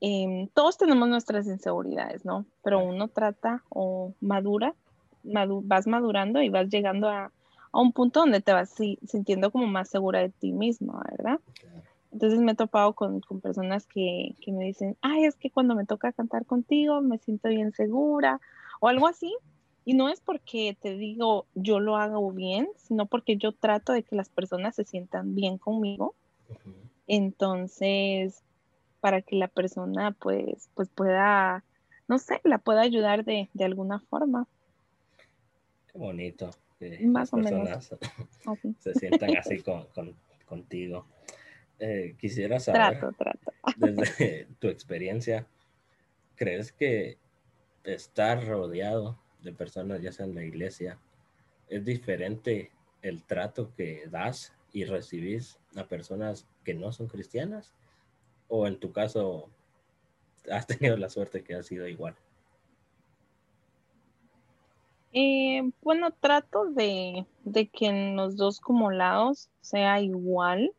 em, 0.00 0.48
todos 0.48 0.78
tenemos 0.78 1.08
nuestras 1.08 1.46
inseguridades, 1.46 2.24
¿no? 2.24 2.46
Pero 2.62 2.82
uno 2.82 3.08
trata 3.08 3.62
o 3.68 4.14
madura, 4.20 4.74
vas 5.22 5.86
madurando 5.86 6.40
y 6.40 6.48
vas 6.48 6.68
llegando 6.68 7.08
a, 7.08 7.30
un 7.70 7.92
punto 7.92 8.20
donde 8.20 8.40
te 8.40 8.52
vas 8.52 8.74
sintiendo 9.06 9.50
como 9.52 9.66
más 9.66 9.90
segura 9.90 10.20
de 10.20 10.30
ti 10.30 10.52
misma, 10.52 11.04
¿verdad? 11.10 11.38
Entonces 12.10 12.40
me 12.40 12.52
he 12.52 12.54
topado 12.54 12.94
con, 12.94 13.20
con 13.20 13.40
personas 13.40 13.86
que, 13.86 14.34
que, 14.40 14.52
me 14.52 14.64
dicen, 14.64 14.96
ay, 15.02 15.26
es 15.26 15.36
que 15.36 15.50
cuando 15.50 15.74
me 15.74 15.84
toca 15.84 16.12
cantar 16.12 16.46
contigo 16.46 17.02
me 17.02 17.18
siento 17.18 17.50
bien 17.50 17.72
segura 17.72 18.40
o 18.80 18.88
algo 18.88 19.06
así. 19.06 19.36
Y 19.88 19.94
no 19.94 20.10
es 20.10 20.20
porque 20.20 20.76
te 20.82 20.98
digo 20.98 21.46
yo 21.54 21.80
lo 21.80 21.96
hago 21.96 22.30
bien, 22.30 22.68
sino 22.76 23.06
porque 23.06 23.38
yo 23.38 23.52
trato 23.52 23.94
de 23.94 24.02
que 24.02 24.16
las 24.16 24.28
personas 24.28 24.74
se 24.74 24.84
sientan 24.84 25.34
bien 25.34 25.56
conmigo. 25.56 26.14
Entonces, 27.06 28.42
para 29.00 29.22
que 29.22 29.36
la 29.36 29.48
persona 29.48 30.10
pues, 30.10 30.68
pues 30.74 30.90
pueda, 30.90 31.64
no 32.06 32.18
sé, 32.18 32.38
la 32.44 32.58
pueda 32.58 32.82
ayudar 32.82 33.24
de, 33.24 33.48
alguna 33.60 33.98
forma. 33.98 34.46
Qué 35.90 35.98
bonito. 35.98 36.50
Que 36.78 37.06
Más 37.06 37.32
las 37.32 37.50
personas 37.50 37.96
se 38.80 38.92
sientan 38.92 39.38
así 39.38 39.64
contigo. 40.44 41.06
Eh, 41.78 42.14
quisiera 42.18 42.60
saber, 42.60 42.98
trato, 42.98 43.16
trato. 43.16 43.52
desde 43.78 44.48
tu 44.58 44.68
experiencia, 44.68 45.46
¿crees 46.36 46.72
que 46.72 47.16
estar 47.84 48.46
rodeado 48.46 49.18
de 49.42 49.52
personas, 49.52 50.02
ya 50.02 50.12
sea 50.12 50.26
en 50.26 50.34
la 50.34 50.44
iglesia, 50.44 50.98
es 51.68 51.84
diferente 51.84 52.72
el 53.02 53.22
trato 53.22 53.72
que 53.74 54.06
das 54.10 54.52
y 54.72 54.84
recibís 54.84 55.58
a 55.76 55.84
personas 55.84 56.46
que 56.64 56.74
no 56.74 56.92
son 56.92 57.08
cristianas? 57.08 57.74
¿O 58.48 58.66
en 58.66 58.78
tu 58.78 58.92
caso 58.92 59.48
has 60.50 60.66
tenido 60.66 60.96
la 60.96 61.08
suerte 61.08 61.42
que 61.42 61.54
ha 61.54 61.62
sido 61.62 61.86
igual? 61.86 62.16
Eh, 65.12 65.62
bueno, 65.82 66.10
trato 66.10 66.66
de, 66.66 67.26
de, 67.44 67.68
que 67.68 67.86
en 67.86 68.16
los 68.16 68.36
dos 68.36 68.60
como 68.60 68.90
lados 68.90 69.48
sea 69.62 70.00
igual, 70.00 70.72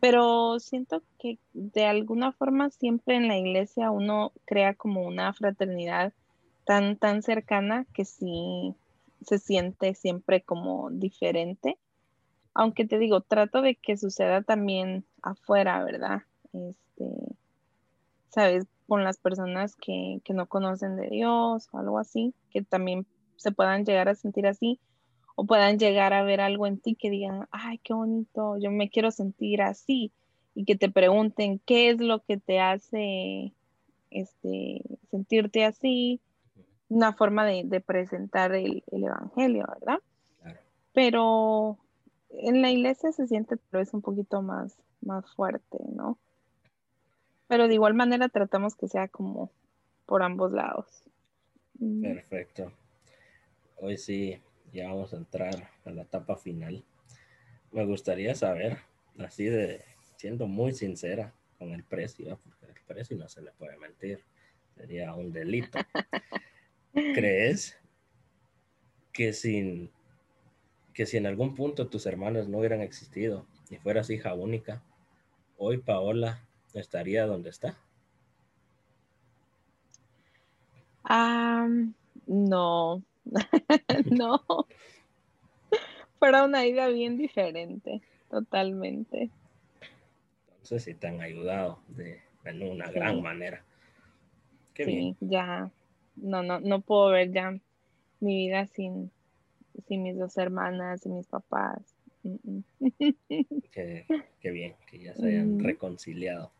pero 0.00 0.58
siento 0.58 1.02
que 1.18 1.38
de 1.52 1.84
alguna 1.84 2.32
forma 2.32 2.70
siempre 2.70 3.16
en 3.16 3.28
la 3.28 3.36
iglesia 3.36 3.90
uno 3.90 4.32
crea 4.46 4.74
como 4.74 5.02
una 5.02 5.32
fraternidad 5.34 6.14
tan, 6.64 6.96
tan 6.96 7.22
cercana 7.22 7.86
que 7.94 8.04
sí 8.04 8.74
se 9.24 9.38
siente 9.38 9.94
siempre 9.94 10.42
como 10.42 10.90
diferente. 10.90 11.78
Aunque 12.54 12.86
te 12.86 12.98
digo, 12.98 13.20
trato 13.20 13.62
de 13.62 13.74
que 13.74 13.96
suceda 13.96 14.42
también 14.42 15.04
afuera, 15.22 15.82
¿verdad? 15.84 16.22
Este, 16.52 17.36
sabes, 18.28 18.66
con 18.86 19.02
las 19.02 19.18
personas 19.18 19.76
que, 19.76 20.20
que 20.24 20.34
no 20.34 20.46
conocen 20.46 20.96
de 20.96 21.08
Dios 21.08 21.68
o 21.72 21.78
algo 21.78 21.98
así, 21.98 22.34
que 22.50 22.62
también 22.62 23.06
se 23.36 23.50
puedan 23.50 23.84
llegar 23.84 24.08
a 24.08 24.14
sentir 24.14 24.46
así 24.46 24.78
o 25.36 25.46
puedan 25.46 25.78
llegar 25.78 26.12
a 26.12 26.22
ver 26.22 26.40
algo 26.40 26.66
en 26.66 26.78
ti 26.78 26.94
que 26.94 27.10
digan, 27.10 27.48
ay, 27.50 27.78
qué 27.78 27.92
bonito, 27.92 28.56
yo 28.58 28.70
me 28.70 28.88
quiero 28.88 29.10
sentir 29.10 29.62
así 29.62 30.12
y 30.54 30.64
que 30.64 30.76
te 30.76 30.90
pregunten 30.90 31.60
qué 31.66 31.90
es 31.90 32.00
lo 32.00 32.20
que 32.22 32.36
te 32.36 32.60
hace 32.60 33.52
este, 34.10 34.82
sentirte 35.10 35.64
así 35.64 36.20
una 36.94 37.12
forma 37.12 37.44
de, 37.44 37.80
presentar 37.80 38.54
el, 38.54 38.84
Evangelio, 38.92 39.66
¿verdad? 39.80 39.98
Pero 40.92 41.76
en 42.30 42.62
la 42.62 42.70
iglesia 42.70 43.10
se 43.10 43.26
siente 43.26 43.56
tal 43.56 43.80
vez 43.80 43.92
un 43.92 44.00
poquito 44.00 44.42
más, 44.42 44.78
más 45.00 45.28
fuerte, 45.34 45.78
¿no? 45.92 46.18
Pero 47.48 47.66
de 47.66 47.74
igual 47.74 47.94
manera 47.94 48.28
tratamos 48.28 48.76
que 48.76 48.86
sea 48.86 49.08
como 49.08 49.50
por 50.06 50.22
ambos 50.22 50.52
lados. 50.52 50.86
Perfecto. 52.00 52.70
Hoy 53.80 53.98
sí, 53.98 54.40
ya 54.72 54.86
vamos 54.86 55.12
a 55.14 55.16
entrar 55.16 55.70
a 55.84 55.90
la 55.90 56.02
etapa 56.02 56.36
final. 56.36 56.84
Me 57.72 57.84
gustaría 57.84 58.36
saber, 58.36 58.78
así 59.18 59.46
de 59.46 59.82
siendo 60.16 60.46
muy 60.46 60.72
sincera 60.72 61.34
con 61.58 61.72
el 61.72 61.82
precio, 61.82 62.38
porque 62.44 62.66
el 62.66 62.86
precio 62.86 63.16
no 63.16 63.28
se 63.28 63.42
le 63.42 63.50
puede 63.50 63.76
mentir, 63.78 64.20
sería 64.76 65.12
un 65.14 65.32
delito. 65.32 65.80
¿Crees 66.94 67.76
que 69.12 69.32
sin 69.32 69.90
que 70.92 71.06
si 71.06 71.16
en 71.16 71.26
algún 71.26 71.56
punto 71.56 71.88
tus 71.88 72.06
hermanos 72.06 72.48
no 72.48 72.58
hubieran 72.58 72.80
existido 72.80 73.46
y 73.68 73.76
fueras 73.76 74.10
hija 74.10 74.32
única, 74.34 74.82
hoy 75.58 75.78
Paola 75.78 76.46
estaría 76.72 77.26
donde 77.26 77.50
está? 77.50 77.76
no, 82.26 83.02
no. 84.10 84.44
Fuera 86.18 86.44
una 86.44 86.62
vida 86.62 86.88
bien 86.88 87.18
diferente, 87.18 88.00
totalmente. 88.30 89.30
Entonces 90.52 90.84
sí 90.84 90.94
te 90.94 91.08
han 91.08 91.20
ayudado 91.20 91.80
de, 91.88 92.22
en 92.44 92.62
una 92.62 92.90
gran 92.90 93.20
manera. 93.20 93.64
Qué 94.72 94.84
sí, 94.84 95.16
ya. 95.20 95.70
No, 96.16 96.42
no, 96.42 96.60
no 96.60 96.80
puedo 96.80 97.08
ver 97.10 97.32
ya 97.32 97.58
mi 98.20 98.46
vida 98.46 98.66
sin, 98.66 99.10
sin 99.86 100.02
mis 100.02 100.18
dos 100.18 100.36
hermanas 100.38 101.04
y 101.06 101.08
mis 101.10 101.26
papás. 101.26 101.94
Qué, 103.72 104.50
bien, 104.50 104.74
que 104.86 104.98
ya 104.98 105.14
se 105.14 105.26
hayan 105.28 105.58
reconciliado. 105.60 106.52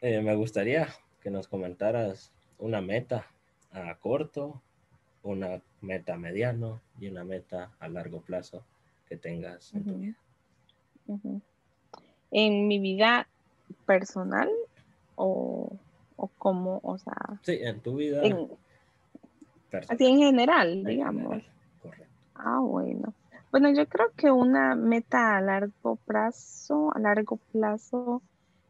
Eh, 0.00 0.20
me 0.22 0.34
gustaría 0.34 0.88
que 1.20 1.30
nos 1.30 1.48
comentaras 1.48 2.32
una 2.58 2.80
meta 2.80 3.26
a 3.72 3.94
corto, 3.96 4.62
una 5.22 5.60
meta 5.80 6.16
mediano 6.16 6.80
y 6.98 7.08
una 7.08 7.24
meta 7.24 7.72
a 7.78 7.88
largo 7.88 8.22
plazo 8.22 8.64
que 9.08 9.16
tengas 9.16 9.74
en 9.74 9.84
tu 9.84 9.94
vida. 9.96 10.16
En 12.30 12.68
mi 12.68 12.78
vida 12.78 13.26
personal 13.86 14.48
o, 15.16 15.76
o 16.20 16.28
como, 16.38 16.80
o 16.82 16.98
sea. 16.98 17.40
Sí, 17.42 17.58
en 17.60 17.80
tu 17.80 17.96
vida. 17.96 18.22
así 19.88 20.06
en 20.06 20.18
general, 20.18 20.84
digamos. 20.84 21.42
Ah, 22.34 22.60
bueno. 22.60 23.14
Bueno, 23.50 23.72
yo 23.72 23.86
creo 23.88 24.12
que 24.16 24.30
una 24.30 24.76
meta 24.76 25.36
a 25.36 25.40
largo 25.40 25.96
plazo, 26.06 26.92
a 26.94 27.00
largo 27.00 27.36
plazo, 27.52 28.22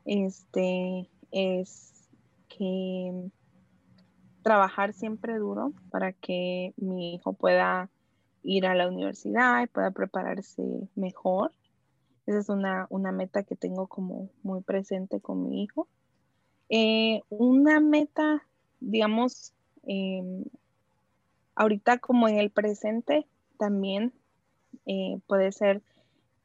este, 0.07 1.09
es 1.31 2.09
que 2.49 3.31
trabajar 4.43 4.93
siempre 4.93 5.37
duro 5.37 5.73
para 5.91 6.13
que 6.13 6.73
mi 6.77 7.15
hijo 7.15 7.35
pueda 7.35 7.91
ir 8.43 8.67
a 8.67 8.75
la 8.75 8.89
universidad 8.89 9.63
y 9.63 9.67
pueda 9.67 9.91
prepararse 9.91 10.63
mejor. 10.95 11.53
Esa 12.27 12.39
es 12.39 12.49
una, 12.49 12.89
meta 13.13 13.43
que 13.43 13.57
tengo 13.57 13.87
como 13.87 14.31
muy 14.43 14.63
presente 14.63 15.21
con 15.21 15.49
mi 15.49 15.63
hijo. 15.63 15.89
Eh, 16.73 17.23
una 17.31 17.81
meta, 17.81 18.47
digamos, 18.79 19.53
em, 19.83 20.45
ahorita 21.57 21.99
como 21.99 22.29
en 22.29 22.39
el 22.39 22.51
presente 22.51 23.27
también 23.59 24.13
eh, 24.87 25.19
puede 25.27 25.51
ser 25.51 25.83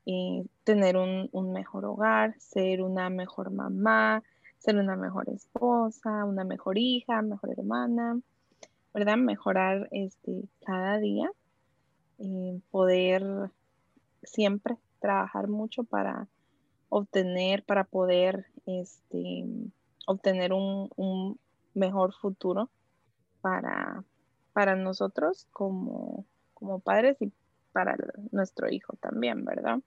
eh, 0.07 0.43
tener 0.63 0.97
un, 0.97 1.29
un, 1.31 1.53
mejor 1.53 1.85
hogar, 1.85 2.35
ser 2.39 2.81
una 2.81 3.11
mejor 3.11 3.51
mamá, 3.51 4.23
ser 4.57 4.77
una 4.77 4.95
mejor 4.95 5.29
esposa, 5.29 6.25
una 6.25 6.43
mejor 6.43 6.79
hija, 6.79 7.21
mejor 7.21 7.51
hermana, 7.51 8.19
¿verdad? 8.95 9.17
Mejorar 9.17 9.87
este, 9.91 10.41
cada 10.65 10.97
día, 10.97 11.29
poder 12.71 13.51
siempre 14.23 14.77
trabajar 14.99 15.47
mucho 15.49 15.83
para 15.83 16.27
obtener, 16.89 17.63
para 17.63 17.83
poder 17.83 18.47
este, 18.65 19.45
obtener 20.05 20.53
un, 20.53 20.89
un 20.95 21.39
mejor 21.73 22.13
futuro 22.13 22.69
para, 23.41 24.03
para 24.53 24.75
nosotros 24.75 25.47
como, 25.51 26.25
como 26.53 26.79
padres 26.79 27.17
y 27.21 27.31
para 27.71 27.95
nuestro 28.31 28.71
hijo 28.71 28.95
también, 29.01 29.45
¿verdad? 29.45 29.79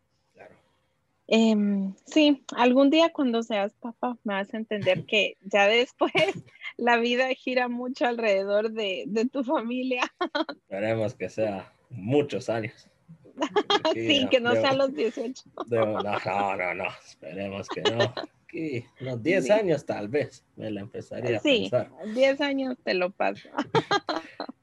Em, 1.30 1.94
sí, 2.06 2.42
algún 2.56 2.88
día 2.88 3.10
cuando 3.12 3.42
seas 3.42 3.74
papá 3.74 4.16
me 4.24 4.32
vas 4.32 4.52
a 4.54 4.56
entender 4.56 5.04
que 5.04 5.36
ya 5.42 5.66
después 5.66 6.12
la 6.78 6.96
vida 6.96 7.28
gira 7.34 7.68
mucho 7.68 8.06
alrededor 8.06 8.70
de, 8.70 9.28
tu 9.30 9.44
familia. 9.44 10.02
Esperemos 10.62 11.14
que 11.14 11.28
sea 11.28 11.70
muchos 11.90 12.48
años. 12.48 12.88
sí, 13.94 14.26
que 14.30 14.40
no 14.40 14.52
sean 14.52 14.78
los 14.78 14.94
18. 14.94 15.42
no, 15.66 16.00
no, 16.02 16.74
no, 16.74 16.84
esperemos 17.06 17.68
que 17.68 17.82
no. 17.82 18.14
Aquí, 18.48 18.82
unos 19.02 19.22
10 19.22 19.50
años 19.50 19.84
tal 19.84 20.08
vez 20.08 20.42
me 20.56 20.70
la 20.70 20.80
empezaría 20.80 21.36
a 21.36 21.40
sí, 21.40 21.68
pensar. 21.70 21.90
10 22.14 22.40
años 22.40 22.78
te 22.82 22.94
lo 22.94 23.10
paso. 23.10 23.50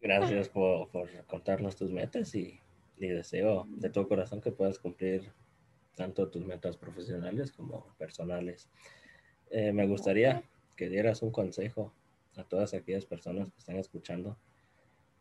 Gracias 0.00 0.48
por, 0.48 0.88
contarnos 1.26 1.74
tus 1.74 1.90
metas 1.90 2.32
y, 2.36 2.60
y 2.96 3.08
deseo 3.08 3.66
de 3.70 3.90
todo 3.90 4.06
corazón 4.06 4.40
que 4.40 4.52
puedas 4.52 4.78
cumplir 4.78 5.32
tanto 5.96 6.28
tus 6.28 6.44
metas 6.44 6.76
profesionales 6.76 7.50
como 7.50 7.92
personales. 7.98 8.70
Eh, 9.50 9.72
me 9.72 9.88
gustaría 9.88 10.44
que 10.76 10.88
dieras 10.88 11.22
un 11.22 11.32
consejo 11.32 11.92
a 12.36 12.44
todas 12.44 12.72
aquellas 12.72 13.04
personas 13.04 13.50
que 13.50 13.58
están 13.58 13.78
escuchando 13.78 14.38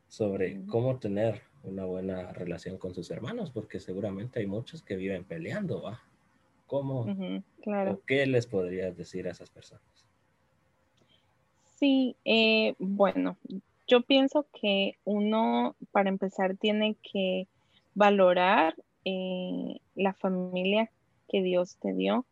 sobre 0.08 0.64
cómo 0.68 1.00
tener 1.00 1.42
una 1.64 1.86
buena 1.86 2.32
relación 2.32 2.78
con 2.78 2.94
sus 2.94 3.10
hermanos, 3.10 3.50
porque 3.50 3.80
seguramente 3.80 4.40
hay 4.40 4.46
muchos 4.46 4.84
que 4.84 4.96
viven 4.98 5.24
peleando, 5.24 5.82
¿va? 5.82 6.04
¿Cómo 6.68 7.06
claro. 7.62 8.02
qué 8.08 8.26
les 8.26 8.48
podrías 8.48 8.96
decir 8.98 9.28
a 9.28 9.32
esas 9.32 9.50
personas? 9.50 9.84
Sí, 11.78 12.16
eh, 12.26 12.76
bueno, 12.80 13.38
yo 13.88 14.02
pienso 14.02 14.48
que 14.60 14.98
uno, 15.04 15.76
para 15.92 16.10
empezar, 16.10 16.56
tiene 16.56 16.96
que 17.04 17.48
valorar 17.94 18.76
eh, 19.06 19.80
la 19.96 20.14
familia 20.14 20.90
que 21.28 21.42
Dios 21.42 21.78
te 21.78 21.94
dio. 21.94 22.26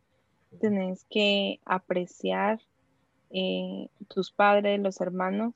Tenés 0.60 1.04
que 1.10 1.60
apreciar 1.64 2.60
eh, 3.30 3.88
tus 4.08 4.30
padres, 4.30 4.80
los 4.80 5.00
hermanos 5.00 5.54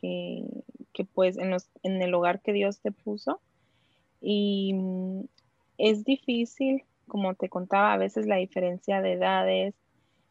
que, 0.00 0.44
pues 1.14 1.36
en, 1.38 1.50
los, 1.50 1.68
en 1.82 2.00
el 2.02 2.14
hogar 2.14 2.40
que 2.40 2.52
Dios 2.52 2.80
te 2.80 2.92
puso. 2.92 3.40
Y 4.20 4.72
mm, 4.74 5.24
es 5.78 6.04
difícil, 6.04 6.84
como 7.08 7.34
te 7.34 7.48
contaba, 7.48 7.92
a 7.92 7.98
veces 7.98 8.26
la 8.26 8.36
diferencia 8.36 9.00
de 9.00 9.12
edades, 9.12 9.74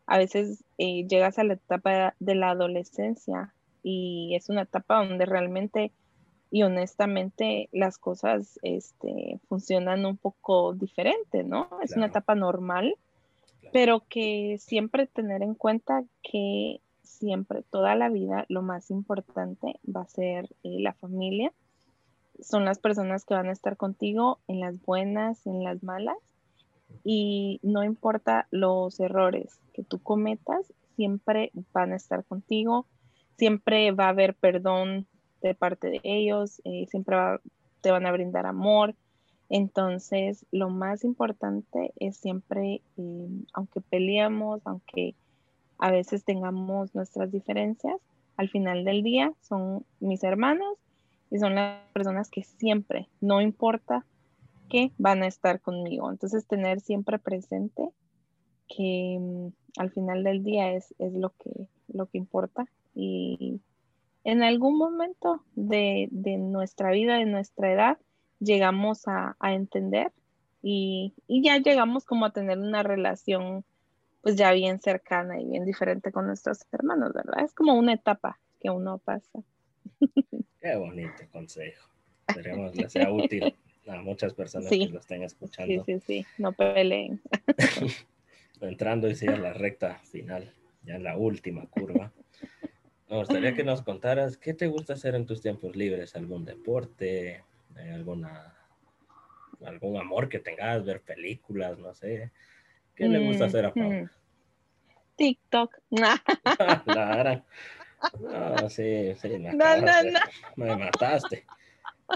a 0.07 0.17
veces 0.17 0.63
eh, 0.77 1.05
llegas 1.07 1.39
a 1.39 1.43
la 1.43 1.53
etapa 1.53 2.15
de 2.19 2.35
la 2.35 2.51
adolescencia 2.51 3.53
y 3.83 4.35
es 4.35 4.49
una 4.49 4.63
etapa 4.63 5.05
donde 5.05 5.25
realmente 5.25 5.91
y 6.51 6.63
honestamente 6.63 7.69
las 7.71 7.97
cosas 7.97 8.59
este, 8.63 9.39
funcionan 9.49 10.05
un 10.05 10.15
poco 10.15 10.73
diferente, 10.73 11.43
¿no? 11.43 11.67
Es 11.83 11.97
una 11.97 12.05
etapa 12.05 12.35
normal, 12.35 12.95
pero 13.73 14.03
que 14.07 14.57
siempre 14.59 15.07
tener 15.07 15.41
en 15.41 15.55
cuenta 15.55 16.03
que 16.21 16.79
siempre, 17.03 17.63
toda 17.63 17.95
la 17.95 18.09
vida, 18.09 18.45
lo 18.47 18.61
más 18.61 18.91
importante 18.91 19.79
va 19.85 20.01
a 20.01 20.07
ser 20.07 20.45
eh, 20.63 20.79
la 20.79 20.93
familia. 20.93 21.51
Son 22.41 22.65
las 22.65 22.79
personas 22.79 23.25
que 23.25 23.33
van 23.33 23.47
a 23.47 23.53
estar 23.53 23.77
contigo 23.77 24.39
en 24.47 24.59
las 24.59 24.81
buenas, 24.81 25.45
en 25.47 25.63
las 25.63 25.83
malas, 25.83 26.17
y 27.03 27.59
no 27.63 27.83
importa 27.83 28.47
los 28.51 28.99
errores 28.99 29.59
que 29.73 29.83
tú 29.83 29.99
cometas, 29.99 30.73
siempre 30.95 31.51
van 31.73 31.93
a 31.93 31.97
estar 31.97 32.23
contigo, 32.23 32.85
siempre 33.37 33.91
va 33.91 34.05
a 34.05 34.09
haber 34.09 34.35
perdón 34.35 35.07
de 35.41 35.53
parte 35.53 35.89
de 35.89 35.99
ellos, 36.03 36.61
eh, 36.63 36.87
siempre 36.89 37.17
te 37.81 37.91
van 37.91 38.05
a 38.05 38.11
brindar 38.11 38.45
amor. 38.45 38.95
Entonces, 39.49 40.45
lo 40.51 40.69
más 40.69 41.03
importante 41.03 41.93
es 41.99 42.17
siempre, 42.17 42.81
eh, 42.97 43.27
aunque 43.53 43.81
peleamos, 43.81 44.61
aunque 44.65 45.15
a 45.77 45.91
veces 45.91 46.23
tengamos 46.23 46.95
nuestras 46.95 47.31
diferencias, 47.31 47.95
al 48.37 48.49
final 48.49 48.83
del 48.83 49.03
día 49.03 49.33
son 49.41 49.85
mis 49.99 50.23
hermanos 50.23 50.77
y 51.29 51.39
son 51.39 51.55
las 51.55 51.81
personas 51.93 52.29
que 52.29 52.43
siempre, 52.43 53.07
no 53.21 53.41
importa 53.41 54.05
que 54.69 54.91
van 54.97 55.23
a 55.23 55.27
estar 55.27 55.61
conmigo. 55.61 56.09
Entonces, 56.09 56.47
tener 56.47 56.79
siempre 56.79 57.19
presente 57.19 57.89
que 58.67 59.17
mm, 59.19 59.47
al 59.77 59.91
final 59.91 60.23
del 60.23 60.43
día 60.43 60.73
es, 60.73 60.93
es 60.99 61.13
lo, 61.13 61.31
que, 61.31 61.67
lo 61.87 62.07
que 62.07 62.17
importa 62.17 62.65
y 62.93 63.59
en 64.25 64.41
algún 64.41 64.77
momento 64.77 65.43
de, 65.53 66.09
nuestra 66.11 66.91
vida, 66.91 67.19
de 67.19 67.25
nuestra 67.25 67.71
edad, 67.71 67.97
llegamos 68.39 69.03
a, 69.07 69.37
entender 69.39 70.11
y, 70.63 71.13
ya 71.27 71.59
llegamos 71.59 72.05
como 72.05 72.25
a 72.25 72.33
tener 72.33 72.57
una 72.57 72.81
relación 72.81 73.63
pues 74.21 74.35
ya 74.35 74.51
bien 74.51 74.79
cercana 74.79 75.39
y 75.39 75.45
bien 75.45 75.65
diferente 75.65 76.11
con 76.11 76.25
nuestros 76.25 76.65
hermanos, 76.71 77.13
¿verdad? 77.13 77.45
Es 77.45 77.53
como 77.53 77.75
una 77.75 77.93
etapa 77.93 78.39
que 78.59 78.71
uno 78.71 78.97
pasa. 78.97 79.43
Qué 80.59 80.75
bonito 80.75 81.23
consejo. 81.31 81.87
Esperemos 82.27 82.71
que 82.71 82.89
sea 82.89 83.13
útil 83.13 83.55
a 83.87 84.01
muchas 84.01 84.33
personas 84.33 84.69
que 84.69 84.87
lo 84.87 84.99
estén 84.99 85.23
escuchando. 85.23 85.83
Sí, 85.85 85.99
sí, 85.99 86.03
sí, 86.05 86.25
no 86.37 86.53
peleen. 86.53 87.21
Entrando 88.61 89.09
y 89.09 89.27
a 89.27 89.37
la 89.37 89.53
recta 89.53 89.99
final, 90.05 90.51
ya 90.83 90.95
en 90.95 91.03
la 91.03 91.17
última 91.17 91.67
curva. 91.67 92.11
Me 93.09 93.17
gustaría 93.17 93.53
que 93.53 93.63
nos 93.63 93.81
contaras 93.81 94.37
qué 94.37 94.53
te 94.53 94.67
gusta 94.67 94.93
hacer 94.93 95.13
en 95.15 95.25
tus 95.25 95.41
tiempos 95.41 95.75
libres, 95.75 96.15
algún 96.15 96.45
deporte, 96.45 97.43
eh, 97.75 97.91
alguna 97.93 98.55
algún 99.63 99.97
amor 99.97 100.29
que 100.29 100.39
tengas, 100.39 100.83
ver 100.83 101.01
películas, 101.01 101.77
no 101.77 101.93
sé. 101.93 102.31
¿Qué 102.95 103.07
le 103.07 103.19
gusta 103.19 103.45
hacer 103.45 103.65
a 103.65 103.73
Paula? 103.73 104.11
TikTok. 105.15 105.79
Claro. 106.85 107.43
No, 108.19 108.69
sí, 108.69 109.15
sí, 109.15 109.29
me, 109.29 109.53
no, 109.53 109.77
no, 109.77 110.03
no. 110.03 110.19
me 110.57 110.75
mataste. 110.75 111.43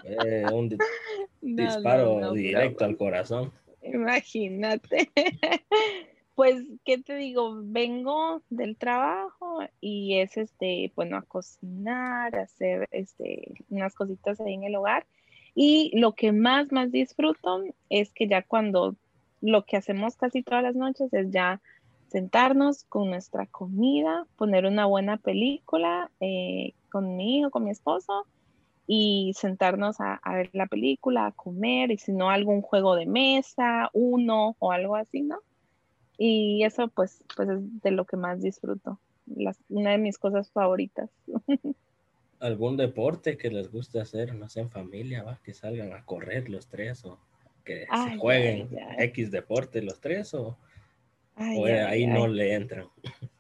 Eh, 0.04 0.46
un 0.52 0.70
disparo 1.42 2.32
directo 2.34 2.86
al 2.86 2.98
corazón. 2.98 3.52
Imagínate. 3.82 5.10
Pues, 6.36 6.64
¿qué 6.86 6.98
te 7.00 7.18
digo? 7.18 7.60
Vengo 7.66 8.42
del 8.50 8.78
trabajo 8.78 9.60
y 9.82 10.20
es 10.20 10.38
este, 10.38 10.90
bueno, 10.96 11.18
a 11.18 11.22
cocinar, 11.22 12.34
a 12.34 12.44
hacer 12.44 12.88
este, 12.92 13.56
unas 13.70 13.94
cositas 13.94 14.40
ahí 14.40 14.54
en 14.54 14.64
el 14.64 14.78
hogar. 14.78 15.06
Y 15.54 15.92
lo 16.00 16.14
que 16.14 16.32
más, 16.32 16.72
más 16.72 16.94
disfruto 16.94 17.66
es 17.90 18.14
que 18.14 18.30
ya 18.30 18.42
cuando 18.42 18.96
lo 19.42 19.66
que 19.66 19.76
hacemos 19.76 20.16
casi 20.16 20.42
todas 20.42 20.64
las 20.64 20.76
noches 20.78 21.14
es 21.14 21.30
ya 21.30 21.60
sentarnos 22.08 22.86
con 22.86 23.10
nuestra 23.10 23.46
comida, 23.46 24.26
poner 24.38 24.66
una 24.66 24.86
buena 24.86 25.18
película 25.18 26.10
eh, 26.22 26.74
con 26.90 27.18
mi 27.18 27.40
hijo, 27.40 27.52
con 27.52 27.66
mi 27.66 27.72
esposo 27.72 28.26
y 28.92 29.34
sentarnos 29.36 29.98
a, 30.00 30.20
ver 30.34 30.50
la 30.54 30.66
película, 30.66 31.28
a 31.28 31.32
comer 31.32 31.92
y 31.92 32.00
si 32.00 32.12
no 32.12 32.32
algún 32.32 32.64
juego 32.64 32.96
de 32.96 33.06
mesa, 33.06 33.92
uno 33.94 34.56
o 34.58 34.72
algo 34.72 34.96
así, 34.96 35.22
¿no? 35.22 35.38
Y 36.18 36.64
eso 36.64 36.88
pues, 36.88 37.24
pues 37.36 37.50
es 37.50 37.82
de 37.84 37.92
lo 37.92 38.06
que 38.06 38.18
más 38.18 38.42
disfruto, 38.42 39.00
una 39.70 39.92
de 39.92 40.00
mis 40.00 40.18
cosas 40.18 40.50
favoritas. 40.50 41.12
¿Algún 42.40 42.78
deporte 42.78 43.38
que 43.38 43.52
les 43.52 43.72
guste 43.72 44.02
hacer, 44.02 44.34
no 44.34 44.50
sé, 44.50 44.62
en 44.62 44.72
familia, 44.72 45.22
¿va? 45.22 45.40
que 45.44 45.54
salgan 45.54 45.94
a 45.94 46.04
correr 46.04 46.50
los 46.50 46.68
tres 46.68 47.06
o 47.06 47.20
que 47.64 47.86
se 47.86 48.18
jueguen 48.18 48.70
X 48.98 49.30
deporte 49.30 49.84
los 49.84 50.02
tres 50.02 50.34
o, 50.34 50.58
ahí 51.36 52.08
no 52.08 52.28
le 52.28 52.56
entran? 52.56 52.88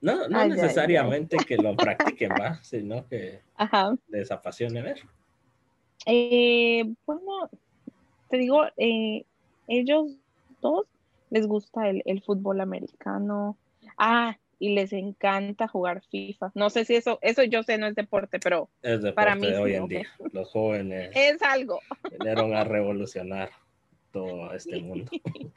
No, 0.00 0.28
no 0.28 0.46
necesariamente 0.46 1.36
que 1.38 1.56
lo 1.56 1.74
practiquen, 1.76 2.30
¿va? 2.30 2.58
Sino 2.62 3.06
que 3.08 3.40
les 4.08 4.30
apasione 4.30 4.82
ver. 4.82 5.00
Eh, 6.06 6.84
bueno, 7.06 7.50
te 8.28 8.36
digo, 8.36 8.64
eh, 8.76 9.24
ellos 9.66 10.12
dos 10.60 10.86
les 11.30 11.46
gusta 11.46 11.88
el, 11.88 12.02
el, 12.04 12.22
fútbol 12.22 12.60
americano. 12.60 13.56
Ah, 13.98 14.36
y 14.58 14.74
les 14.74 14.92
encanta 14.92 15.68
jugar 15.68 16.02
FIFA. 16.10 16.52
No 16.54 16.70
sé 16.70 16.84
si 16.84 16.94
eso, 16.94 17.18
eso 17.22 17.42
yo 17.44 17.62
sé 17.62 17.78
no 17.78 17.86
es 17.86 17.94
deporte, 17.94 18.38
pero 18.38 18.68
es 18.82 19.02
deporte 19.02 19.14
para 19.14 19.34
mí 19.34 19.48
hoy 19.48 19.74
en 19.74 19.88
día. 19.88 20.06
Los 20.32 20.50
jóvenes 20.50 21.10
es 21.14 21.42
algo. 21.42 21.80
Vinieron 22.10 22.54
a 22.54 22.64
revolucionar 22.64 23.50
todo 24.12 24.52
este 24.52 24.80
mundo. 24.80 25.10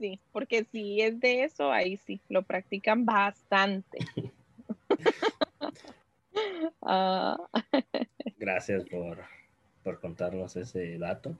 Sí, 0.00 0.18
porque 0.32 0.64
si 0.64 1.02
es 1.02 1.20
de 1.20 1.44
eso, 1.44 1.70
ahí 1.70 1.98
sí, 1.98 2.22
lo 2.30 2.42
practican 2.42 3.04
bastante. 3.04 3.98
Ah. 6.82 7.36
Gracias 8.38 8.84
por, 8.84 9.18
por 9.82 10.00
contarnos 10.00 10.56
ese 10.56 10.96
dato. 10.96 11.36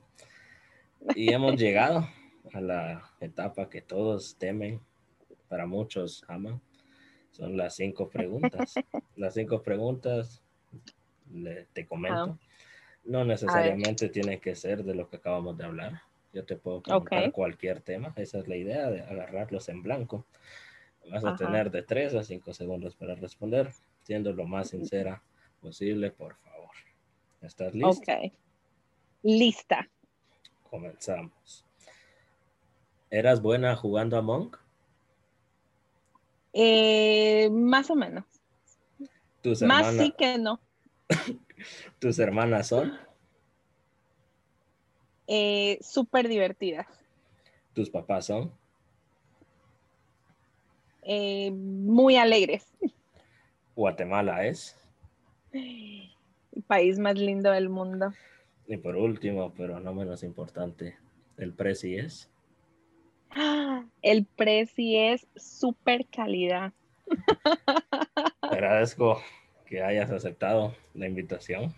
Y 1.15 1.33
hemos 1.33 1.55
llegado 1.55 2.07
a 2.53 2.61
la 2.61 3.01
etapa 3.19 3.69
que 3.69 3.81
todos 3.81 4.35
temen, 4.37 4.81
para 5.47 5.65
muchos 5.65 6.23
aman. 6.27 6.61
Son 7.31 7.57
las 7.57 7.75
cinco 7.75 8.09
preguntas. 8.09 8.75
Las 9.15 9.33
cinco 9.33 9.63
preguntas, 9.63 10.43
te 11.73 11.87
comento, 11.87 12.37
no 13.05 13.23
necesariamente 13.25 14.09
tienen 14.09 14.39
que 14.39 14.55
ser 14.55 14.83
de 14.83 14.93
lo 14.93 15.09
que 15.09 15.17
acabamos 15.17 15.57
de 15.57 15.63
hablar. 15.63 16.01
Yo 16.33 16.45
te 16.45 16.55
puedo 16.55 16.81
preguntar 16.81 17.31
cualquier 17.31 17.81
tema. 17.81 18.13
Esa 18.15 18.39
es 18.39 18.47
la 18.47 18.55
idea 18.55 18.89
de 18.89 19.01
agarrarlos 19.01 19.67
en 19.69 19.83
blanco. 19.83 20.25
Vas 21.09 21.25
a 21.25 21.35
tener 21.35 21.71
de 21.71 21.83
tres 21.83 22.13
a 22.13 22.23
cinco 22.23 22.53
segundos 22.53 22.95
para 22.95 23.15
responder, 23.15 23.71
siendo 24.03 24.31
lo 24.33 24.45
más 24.45 24.69
sincera 24.69 25.23
posible, 25.59 26.11
por 26.11 26.35
favor. 26.37 26.69
¿Estás 27.41 27.73
lista? 27.73 28.13
Ok. 28.13 28.33
Lista. 29.23 29.89
Comenzamos. 30.69 31.65
¿Eras 33.09 33.41
buena 33.41 33.75
jugando 33.75 34.17
a 34.17 34.21
Monk? 34.21 34.57
Eh, 36.53 37.49
más 37.51 37.89
o 37.89 37.95
menos. 37.95 38.25
más 39.61 39.95
sí 39.97 40.13
que 40.17 40.37
no. 40.37 40.61
¿Tus 41.99 42.19
hermanas 42.19 42.67
son? 42.67 42.97
Eh, 45.27 45.79
súper 45.81 46.27
divertidas. 46.27 46.87
¿Tus 47.73 47.89
papás 47.89 48.25
son? 48.25 48.51
Eh, 51.03 51.51
muy 51.51 52.17
alegres. 52.17 52.67
¿Guatemala 53.75 54.45
es? 54.45 54.77
El 55.53 56.63
país 56.67 56.99
más 56.99 57.15
lindo 57.15 57.51
del 57.51 57.69
mundo. 57.69 58.13
Y 58.67 58.77
por 58.77 58.95
último, 58.95 59.53
pero 59.55 59.79
no 59.79 59.93
menos 59.93 60.23
importante, 60.23 60.97
¿el 61.37 61.53
Prezi 61.53 61.95
es? 61.95 62.29
El 64.01 64.25
Prezi 64.25 64.97
es 64.97 65.27
súper 65.35 66.05
calidad. 66.07 66.73
Agradezco 68.41 69.21
que 69.65 69.81
hayas 69.81 70.11
aceptado 70.11 70.75
la 70.93 71.07
invitación. 71.07 71.73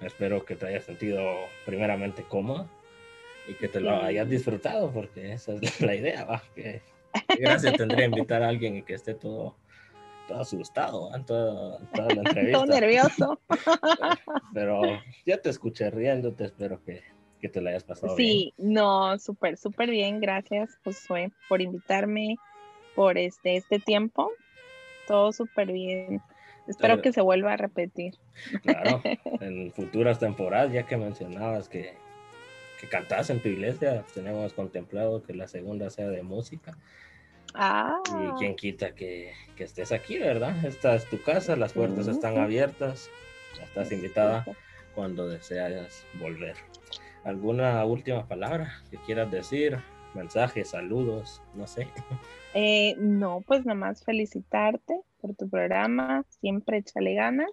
Espero 0.00 0.44
que 0.44 0.56
te 0.56 0.66
hayas 0.66 0.84
sentido 0.84 1.22
primeramente 1.64 2.22
cómodo 2.22 2.68
y 3.48 3.54
que 3.54 3.68
te 3.68 3.80
lo 3.80 4.02
hayas 4.02 4.28
disfrutado, 4.28 4.90
porque 4.90 5.32
esa 5.32 5.54
es 5.54 5.80
la 5.80 5.94
idea, 5.94 6.24
¿va? 6.24 6.42
Que, 6.54 6.82
gracias 7.40 7.74
tendría 7.74 8.06
invitar 8.06 8.42
a 8.42 8.48
alguien 8.48 8.76
y 8.76 8.82
que 8.82 8.94
esté 8.94 9.14
todo, 9.14 9.56
todo 10.28 10.40
asustado, 10.40 11.10
¿va? 11.10 11.24
Toda, 11.24 11.78
toda 11.94 12.14
la 12.14 12.22
entrevista. 12.28 12.58
todo 12.58 12.66
nervioso. 12.66 13.40
Pero 14.54 14.82
ya 15.24 15.38
te 15.38 15.50
escuché 15.50 15.90
riéndote, 15.90 16.44
espero 16.44 16.82
que, 16.84 17.02
que 17.40 17.48
te 17.48 17.60
lo 17.60 17.68
hayas 17.68 17.84
pasado 17.84 18.16
bien. 18.16 18.28
Sí, 18.28 18.54
no, 18.58 19.18
súper, 19.18 19.56
súper 19.56 19.90
bien, 19.90 20.20
gracias 20.20 20.78
Josué 20.84 21.30
por 21.48 21.62
invitarme, 21.62 22.36
por 22.94 23.18
este, 23.18 23.56
este 23.56 23.78
tiempo, 23.78 24.30
todo 25.06 25.32
súper 25.32 25.72
bien. 25.72 26.20
Espero 26.66 27.00
que 27.00 27.12
se 27.12 27.20
vuelva 27.20 27.52
a 27.52 27.56
repetir. 27.56 28.14
Claro, 28.62 29.00
en 29.40 29.70
futuras 29.72 30.18
temporadas, 30.18 30.72
ya 30.72 30.84
que 30.84 30.96
mencionabas 30.96 31.68
que, 31.68 31.96
que 32.80 32.88
cantas 32.88 33.30
en 33.30 33.40
tu 33.40 33.48
iglesia. 33.48 34.04
Tenemos 34.14 34.52
contemplado 34.52 35.22
que 35.22 35.34
la 35.34 35.48
segunda 35.48 35.90
sea 35.90 36.08
de 36.08 36.22
música. 36.22 36.76
Ah. 37.54 38.00
Y 38.06 38.38
quien 38.38 38.56
quita 38.56 38.94
que, 38.94 39.32
que, 39.56 39.64
estés 39.64 39.92
aquí, 39.92 40.18
¿verdad? 40.18 40.64
Esta 40.64 40.94
es 40.94 41.08
tu 41.08 41.22
casa, 41.22 41.56
las 41.56 41.72
puertas 41.72 42.06
están 42.06 42.38
abiertas. 42.38 43.10
Estás 43.62 43.90
invitada 43.92 44.44
cuando 44.94 45.28
deseas 45.28 46.04
volver. 46.20 46.56
¿Alguna 47.24 47.84
última 47.84 48.26
palabra 48.26 48.82
que 48.90 48.98
quieras 48.98 49.30
decir? 49.30 49.78
Mensajes, 50.14 50.70
saludos, 50.70 51.42
no 51.54 51.66
sé. 51.66 51.88
Eh, 52.54 52.94
no, 52.98 53.42
pues 53.46 53.66
nada 53.66 53.78
más 53.78 54.02
felicitarte 54.02 54.98
por 55.20 55.34
tu 55.34 55.46
programa. 55.48 56.24
Siempre 56.40 56.78
échale 56.78 57.14
ganas. 57.14 57.50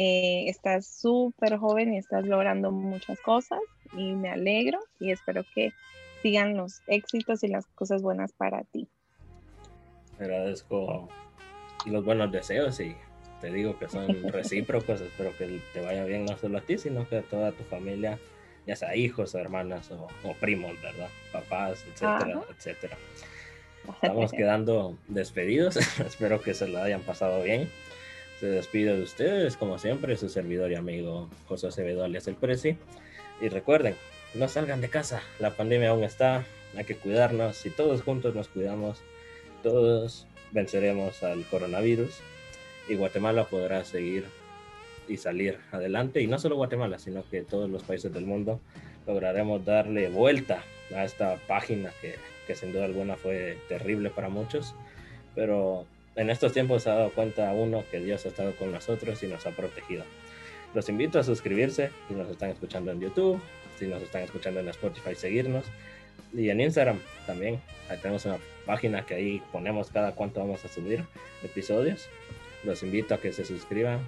Eh, 0.00 0.48
estás 0.48 0.86
súper 0.86 1.56
joven 1.56 1.92
y 1.92 1.98
estás 1.98 2.24
logrando 2.24 2.70
muchas 2.70 3.18
cosas 3.18 3.58
y 3.94 4.12
me 4.12 4.30
alegro 4.30 4.78
y 5.00 5.10
espero 5.10 5.44
que 5.56 5.72
sigan 6.22 6.56
los 6.56 6.82
éxitos 6.86 7.42
y 7.42 7.48
las 7.48 7.66
cosas 7.74 8.00
buenas 8.00 8.32
para 8.32 8.62
ti. 8.62 8.86
Agradezco 10.20 11.08
los 11.84 12.04
buenos 12.04 12.30
deseos 12.30 12.78
y 12.78 12.94
te 13.40 13.50
digo 13.50 13.76
que 13.76 13.88
son 13.88 14.06
recíprocos. 14.32 15.00
espero 15.00 15.36
que 15.36 15.60
te 15.72 15.80
vaya 15.80 16.04
bien 16.04 16.26
no 16.26 16.38
solo 16.38 16.58
a 16.58 16.60
ti, 16.60 16.78
sino 16.78 17.08
que 17.08 17.16
a 17.16 17.22
toda 17.22 17.50
tu 17.50 17.64
familia, 17.64 18.20
ya 18.68 18.76
sea 18.76 18.94
hijos, 18.94 19.34
hermanas 19.34 19.90
o, 19.90 20.06
primos, 20.34 20.80
¿verdad? 20.80 21.08
Papás, 21.32 21.84
etcétera, 21.88 22.42
etcétera. 22.56 22.96
Estamos 24.00 24.30
quedando 24.30 24.96
despedidos. 25.08 25.76
espero 26.06 26.40
que 26.40 26.54
se 26.54 26.68
lo 26.68 26.80
hayan 26.80 27.00
pasado 27.00 27.42
bien. 27.42 27.68
Se 28.40 28.46
despide 28.46 28.96
de 28.96 29.02
ustedes, 29.02 29.56
como 29.56 29.78
siempre, 29.78 30.16
su 30.16 30.28
servidor 30.28 30.70
y 30.70 30.76
amigo 30.76 31.28
José 31.48 31.68
Acevedo 31.68 32.04
alias 32.04 32.28
El 32.28 32.36
Prezi. 32.36 32.76
Y 33.40 33.48
recuerden, 33.48 33.96
no 34.34 34.48
salgan 34.48 34.80
de 34.80 34.88
casa, 34.88 35.22
la 35.40 35.50
pandemia 35.50 35.90
aún 35.90 36.04
está, 36.04 36.44
hay 36.76 36.84
que 36.84 36.96
cuidarnos. 36.96 37.56
Si 37.56 37.70
todos 37.70 38.02
juntos 38.02 38.34
nos 38.34 38.48
cuidamos, 38.48 39.00
todos 39.62 40.26
venceremos 40.52 41.22
al 41.24 41.44
coronavirus 41.46 42.20
y 42.88 42.94
Guatemala 42.94 43.44
podrá 43.44 43.84
seguir 43.84 44.24
y 45.08 45.16
salir 45.16 45.58
adelante. 45.72 46.20
Y 46.20 46.28
no 46.28 46.38
solo 46.38 46.56
Guatemala, 46.56 46.98
sino 46.98 47.28
que 47.28 47.42
todos 47.42 47.68
los 47.68 47.82
países 47.82 48.12
del 48.12 48.24
mundo 48.24 48.60
lograremos 49.06 49.64
darle 49.64 50.08
vuelta 50.10 50.62
a 50.94 51.04
esta 51.04 51.36
página 51.48 51.90
que, 52.00 52.14
que 52.46 52.54
sin 52.54 52.72
duda 52.72 52.84
alguna 52.84 53.16
fue 53.16 53.58
terrible 53.68 54.10
para 54.10 54.28
muchos. 54.28 54.74
Pero 55.34 55.86
en 56.18 56.30
estos 56.30 56.52
tiempos 56.52 56.82
se 56.82 56.90
ha 56.90 56.94
dado 56.94 57.12
cuenta 57.12 57.52
uno 57.52 57.84
que 57.92 58.00
Dios 58.00 58.26
ha 58.26 58.28
estado 58.28 58.54
con 58.56 58.72
nosotros 58.72 59.22
y 59.22 59.28
nos 59.28 59.46
ha 59.46 59.52
protegido. 59.52 60.04
Los 60.74 60.88
invito 60.88 61.20
a 61.20 61.22
suscribirse 61.22 61.90
si 62.08 62.14
nos 62.14 62.28
están 62.28 62.50
escuchando 62.50 62.90
en 62.90 63.00
YouTube, 63.00 63.40
si 63.78 63.86
nos 63.86 64.02
están 64.02 64.22
escuchando 64.22 64.58
en 64.58 64.68
Spotify, 64.68 65.14
seguirnos. 65.14 65.64
Y 66.34 66.50
en 66.50 66.60
Instagram 66.60 66.98
también. 67.24 67.60
Ahí 67.88 67.98
tenemos 67.98 68.26
una 68.26 68.38
página 68.66 69.06
que 69.06 69.14
ahí 69.14 69.42
ponemos 69.52 69.90
cada 69.90 70.16
cuánto 70.16 70.40
vamos 70.40 70.64
a 70.64 70.68
subir 70.68 71.04
episodios. 71.44 72.08
Los 72.64 72.82
invito 72.82 73.14
a 73.14 73.20
que 73.20 73.32
se 73.32 73.44
suscriban, 73.44 74.00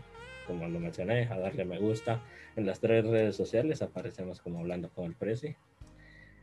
como 0.49 0.69
lo 0.69 0.81
mencioné, 0.81 1.29
a 1.31 1.39
darle 1.39 1.65
me 1.65 1.79
gusta. 1.79 2.21
En 2.57 2.67
las 2.67 2.81
tres 2.81 3.07
redes 3.07 3.37
sociales 3.37 3.83
aparecemos 3.83 4.41
como 4.41 4.59
hablando 4.59 4.91
con 4.91 5.05
el 5.05 5.15
Prezi. 5.15 5.55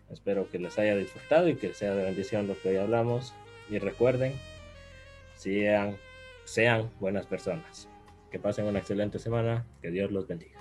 Espero 0.09 0.49
que 0.49 0.59
les 0.59 0.79
haya 0.79 0.95
disfrutado 0.95 1.49
y 1.49 1.55
que 1.55 1.73
sea 1.73 1.93
de 1.93 2.05
bendición 2.05 2.47
lo 2.47 2.57
que 2.57 2.69
hoy 2.69 2.77
hablamos. 2.77 3.33
Y 3.69 3.79
recuerden, 3.79 4.31
sean, 5.37 5.97
sean 6.43 6.91
buenas 6.99 7.25
personas. 7.25 7.87
Que 8.29 8.39
pasen 8.39 8.65
una 8.65 8.79
excelente 8.79 9.19
semana. 9.19 9.65
Que 9.81 9.89
Dios 9.89 10.11
los 10.11 10.27
bendiga. 10.27 10.59